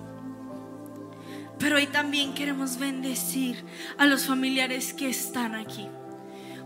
También 1.95 2.35
queremos 2.35 2.77
bendecir 2.81 3.65
a 3.99 4.07
los 4.07 4.27
familiares 4.27 4.93
que 4.93 5.09
están 5.09 5.55
aquí. 5.55 5.87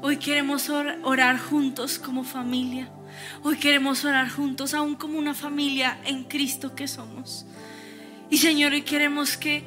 Hoy 0.00 0.16
queremos 0.16 0.70
or- 0.70 0.98
orar 1.02 1.38
juntos 1.38 1.98
como 1.98 2.24
familia. 2.24 2.90
Hoy 3.42 3.58
queremos 3.58 4.06
orar 4.06 4.30
juntos, 4.30 4.72
aún 4.72 4.94
como 4.94 5.18
una 5.18 5.34
familia 5.34 6.00
en 6.06 6.24
Cristo 6.24 6.74
que 6.74 6.88
somos. 6.88 7.44
Y 8.30 8.38
Señor, 8.38 8.72
hoy 8.72 8.80
queremos 8.80 9.36
que 9.36 9.64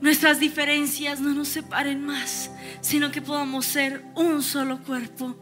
nuestras 0.00 0.40
diferencias 0.40 1.20
no 1.20 1.32
nos 1.32 1.46
separen 1.46 2.04
más, 2.04 2.50
sino 2.80 3.12
que 3.12 3.22
podamos 3.22 3.64
ser 3.64 4.04
un 4.16 4.42
solo 4.42 4.82
cuerpo, 4.82 5.36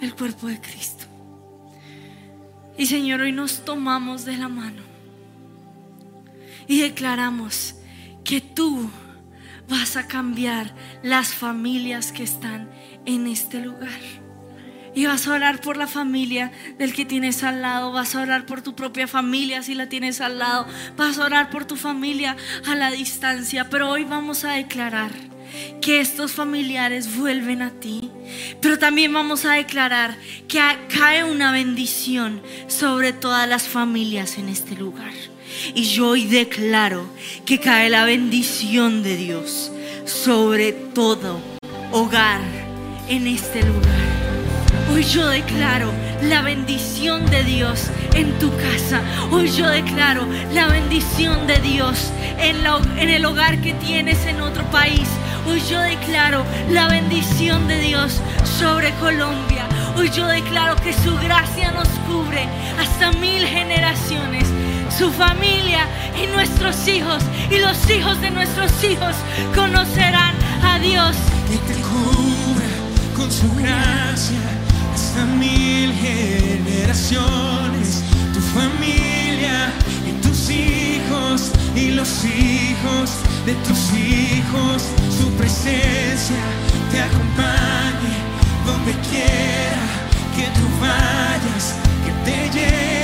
el 0.00 0.14
cuerpo 0.14 0.46
de 0.46 0.62
Cristo. 0.62 1.04
Y 2.78 2.86
Señor, 2.86 3.20
hoy 3.20 3.32
nos 3.32 3.66
tomamos 3.66 4.24
de 4.24 4.38
la 4.38 4.48
mano 4.48 4.80
y 6.66 6.80
declaramos 6.80 7.74
que 8.24 8.40
tú 8.40 8.88
vas 9.70 9.96
a 9.96 10.06
cambiar 10.06 10.74
las 11.02 11.28
familias 11.28 12.12
que 12.12 12.24
están 12.24 12.68
en 13.06 13.26
este 13.26 13.60
lugar. 13.60 14.00
Y 14.92 15.06
vas 15.06 15.28
a 15.28 15.34
orar 15.34 15.60
por 15.60 15.76
la 15.76 15.86
familia 15.86 16.50
del 16.76 16.92
que 16.92 17.04
tienes 17.04 17.44
al 17.44 17.62
lado, 17.62 17.92
vas 17.92 18.16
a 18.16 18.22
orar 18.22 18.44
por 18.44 18.60
tu 18.60 18.74
propia 18.74 19.06
familia 19.06 19.62
si 19.62 19.74
la 19.74 19.88
tienes 19.88 20.20
al 20.20 20.40
lado, 20.40 20.66
vas 20.96 21.18
a 21.18 21.24
orar 21.24 21.48
por 21.48 21.64
tu 21.64 21.76
familia 21.76 22.36
a 22.66 22.74
la 22.74 22.90
distancia, 22.90 23.70
pero 23.70 23.88
hoy 23.88 24.04
vamos 24.04 24.44
a 24.44 24.50
declarar 24.50 25.12
que 25.80 26.00
estos 26.00 26.32
familiares 26.32 27.16
vuelven 27.16 27.62
a 27.62 27.70
ti, 27.70 28.10
pero 28.60 28.80
también 28.80 29.12
vamos 29.12 29.44
a 29.44 29.52
declarar 29.52 30.16
que 30.48 30.60
cae 30.88 31.22
una 31.22 31.52
bendición 31.52 32.42
sobre 32.66 33.12
todas 33.12 33.48
las 33.48 33.68
familias 33.68 34.38
en 34.38 34.48
este 34.48 34.74
lugar. 34.74 35.12
Y 35.74 35.84
yo 35.84 36.08
hoy 36.08 36.26
declaro 36.26 37.06
que 37.44 37.58
cae 37.58 37.90
la 37.90 38.04
bendición 38.04 39.02
de 39.02 39.16
Dios 39.16 39.72
sobre 40.04 40.72
todo 40.72 41.40
hogar 41.92 42.40
en 43.08 43.26
este 43.26 43.62
lugar. 43.62 44.00
Hoy 44.92 45.04
yo 45.04 45.28
declaro 45.28 45.90
la 46.22 46.42
bendición 46.42 47.24
de 47.30 47.44
Dios 47.44 47.86
en 48.14 48.32
tu 48.38 48.50
casa. 48.56 49.02
Hoy 49.30 49.48
yo 49.48 49.68
declaro 49.68 50.26
la 50.52 50.66
bendición 50.66 51.46
de 51.46 51.58
Dios 51.60 52.10
en, 52.38 52.56
en 52.98 53.08
el 53.08 53.24
hogar 53.24 53.60
que 53.60 53.72
tienes 53.74 54.26
en 54.26 54.40
otro 54.40 54.64
país. 54.70 55.08
Hoy 55.46 55.62
yo 55.70 55.80
declaro 55.80 56.44
la 56.70 56.88
bendición 56.88 57.66
de 57.68 57.80
Dios 57.80 58.20
sobre 58.58 58.92
Colombia. 58.94 59.66
Hoy 59.96 60.10
yo 60.10 60.26
declaro 60.26 60.76
que 60.82 60.92
su 60.92 61.16
gracia 61.18 61.70
nos 61.72 61.88
cubre 62.06 62.46
hasta 62.78 63.12
mil 63.12 63.44
generaciones. 63.46 64.46
Su 65.00 65.10
familia 65.12 65.86
y 66.22 66.26
nuestros 66.26 66.86
hijos 66.86 67.22
y 67.50 67.56
los 67.56 67.88
hijos 67.88 68.20
de 68.20 68.30
nuestros 68.30 68.70
hijos 68.84 69.16
conocerán 69.54 70.34
a 70.62 70.78
Dios. 70.78 71.16
que 71.48 71.56
te 71.72 71.80
cubra 71.80 72.68
con 73.16 73.32
su 73.32 73.50
gracia 73.54 74.42
hasta 74.94 75.24
mil 75.24 75.90
generaciones, 75.94 78.02
tu 78.34 78.40
familia 78.58 79.72
y 80.06 80.12
tus 80.20 80.50
hijos 80.50 81.50
y 81.74 81.92
los 81.92 82.22
hijos 82.26 83.10
de 83.46 83.54
tus 83.66 83.94
hijos, 83.94 84.82
su 85.18 85.30
presencia 85.38 86.36
te 86.90 87.00
acompañe 87.00 88.12
donde 88.66 88.92
quiera 89.08 89.80
que 90.36 90.44
tú 90.58 90.66
vayas, 90.78 91.76
que 92.04 92.12
te 92.30 92.36
va 92.50 92.99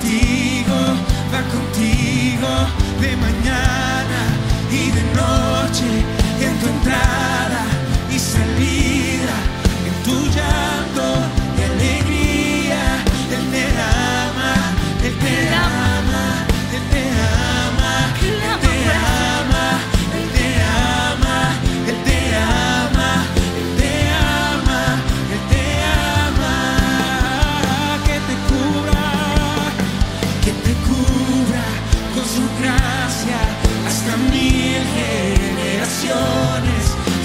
contigo, 0.00 0.76
va 1.32 1.42
contigo 1.52 2.48
de 3.00 3.16
mañana 3.16 4.20
y 4.70 4.90
de 4.90 5.02
noche, 5.14 6.04
en 6.40 6.58
tu 6.58 6.66
entrada 6.68 7.64
y 8.10 8.18
salida, 8.18 9.36
en 9.86 10.02
tu 10.04 10.26
llanto 10.26 11.39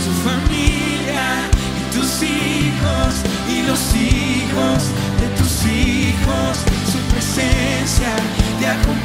su 0.03 0.11
familia 0.27 1.49
y 1.79 1.95
tus 1.95 2.21
hijos 2.21 3.13
y 3.49 3.63
los 3.63 3.95
hijos 3.95 4.91
de 5.19 5.27
tus 5.38 5.65
hijos, 5.65 6.57
su 6.91 6.99
presencia 7.11 8.11
te 8.59 8.67
acompañe 8.67 9.05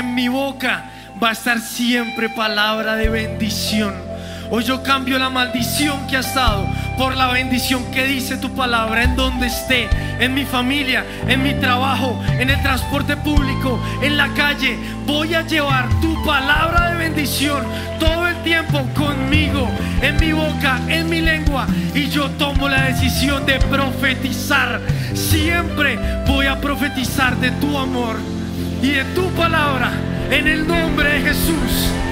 en 0.00 0.14
mi 0.14 0.28
boca 0.28 0.84
va 1.22 1.28
a 1.28 1.32
estar 1.32 1.60
siempre 1.60 2.30
palabra 2.30 2.96
de 2.96 3.10
bendición. 3.10 3.94
Hoy 4.50 4.64
yo 4.64 4.82
cambio 4.82 5.18
la 5.18 5.28
maldición 5.28 6.06
que 6.08 6.16
ha 6.16 6.20
estado 6.20 6.66
por 6.96 7.14
la 7.16 7.28
bendición 7.28 7.84
que 7.92 8.06
dice 8.06 8.38
tu 8.38 8.50
palabra 8.54 9.04
en 9.04 9.14
donde 9.14 9.46
esté, 9.46 9.88
en 10.18 10.34
mi 10.34 10.44
familia, 10.44 11.04
en 11.28 11.42
mi 11.42 11.52
trabajo, 11.54 12.18
en 12.38 12.48
el 12.48 12.60
transporte 12.62 13.14
público, 13.18 13.78
en 14.02 14.16
la 14.16 14.28
calle. 14.34 14.78
Voy 15.06 15.34
a 15.34 15.42
llevar 15.42 15.88
tu 16.00 16.24
palabra 16.24 16.90
de 16.90 16.96
bendición 16.96 17.62
todo 18.00 18.26
el 18.26 18.36
tiempo 18.42 18.82
conmigo, 18.96 19.68
en 20.00 20.16
mi 20.16 20.32
boca, 20.32 20.80
en 20.88 21.10
mi 21.10 21.20
lengua. 21.20 21.66
Y 21.94 22.08
yo 22.08 22.30
tomo 22.30 22.68
la 22.68 22.86
decisión 22.86 23.44
de 23.44 23.58
profetizar. 23.60 24.80
Siempre 25.14 25.98
voy 26.26 26.46
a 26.46 26.58
profetizar 26.58 27.36
de 27.36 27.50
tu 27.52 27.76
amor 27.76 28.39
y 28.82 28.92
de 28.92 29.04
tu 29.14 29.28
palabra 29.32 29.92
en 30.30 30.46
el 30.46 30.66
nombre 30.66 31.08
de 31.08 31.20
Jesús. 31.20 32.09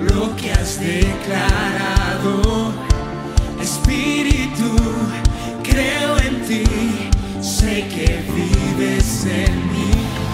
lo 0.00 0.34
que 0.36 0.52
has 0.52 0.80
declarado. 0.80 2.72
Espíritu, 3.60 4.76
creo 5.62 6.16
en 6.18 6.42
ti, 6.46 6.64
sé 7.42 7.86
que 7.88 8.22
vives 8.34 9.26
en 9.26 9.54
mí. 9.72 9.90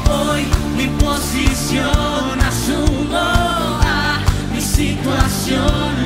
Hoy 0.09 0.45
mi 0.77 0.87
posición 0.99 2.41
asumo 2.41 3.19
a 3.19 4.21
mi 4.55 4.61
situación. 4.61 6.06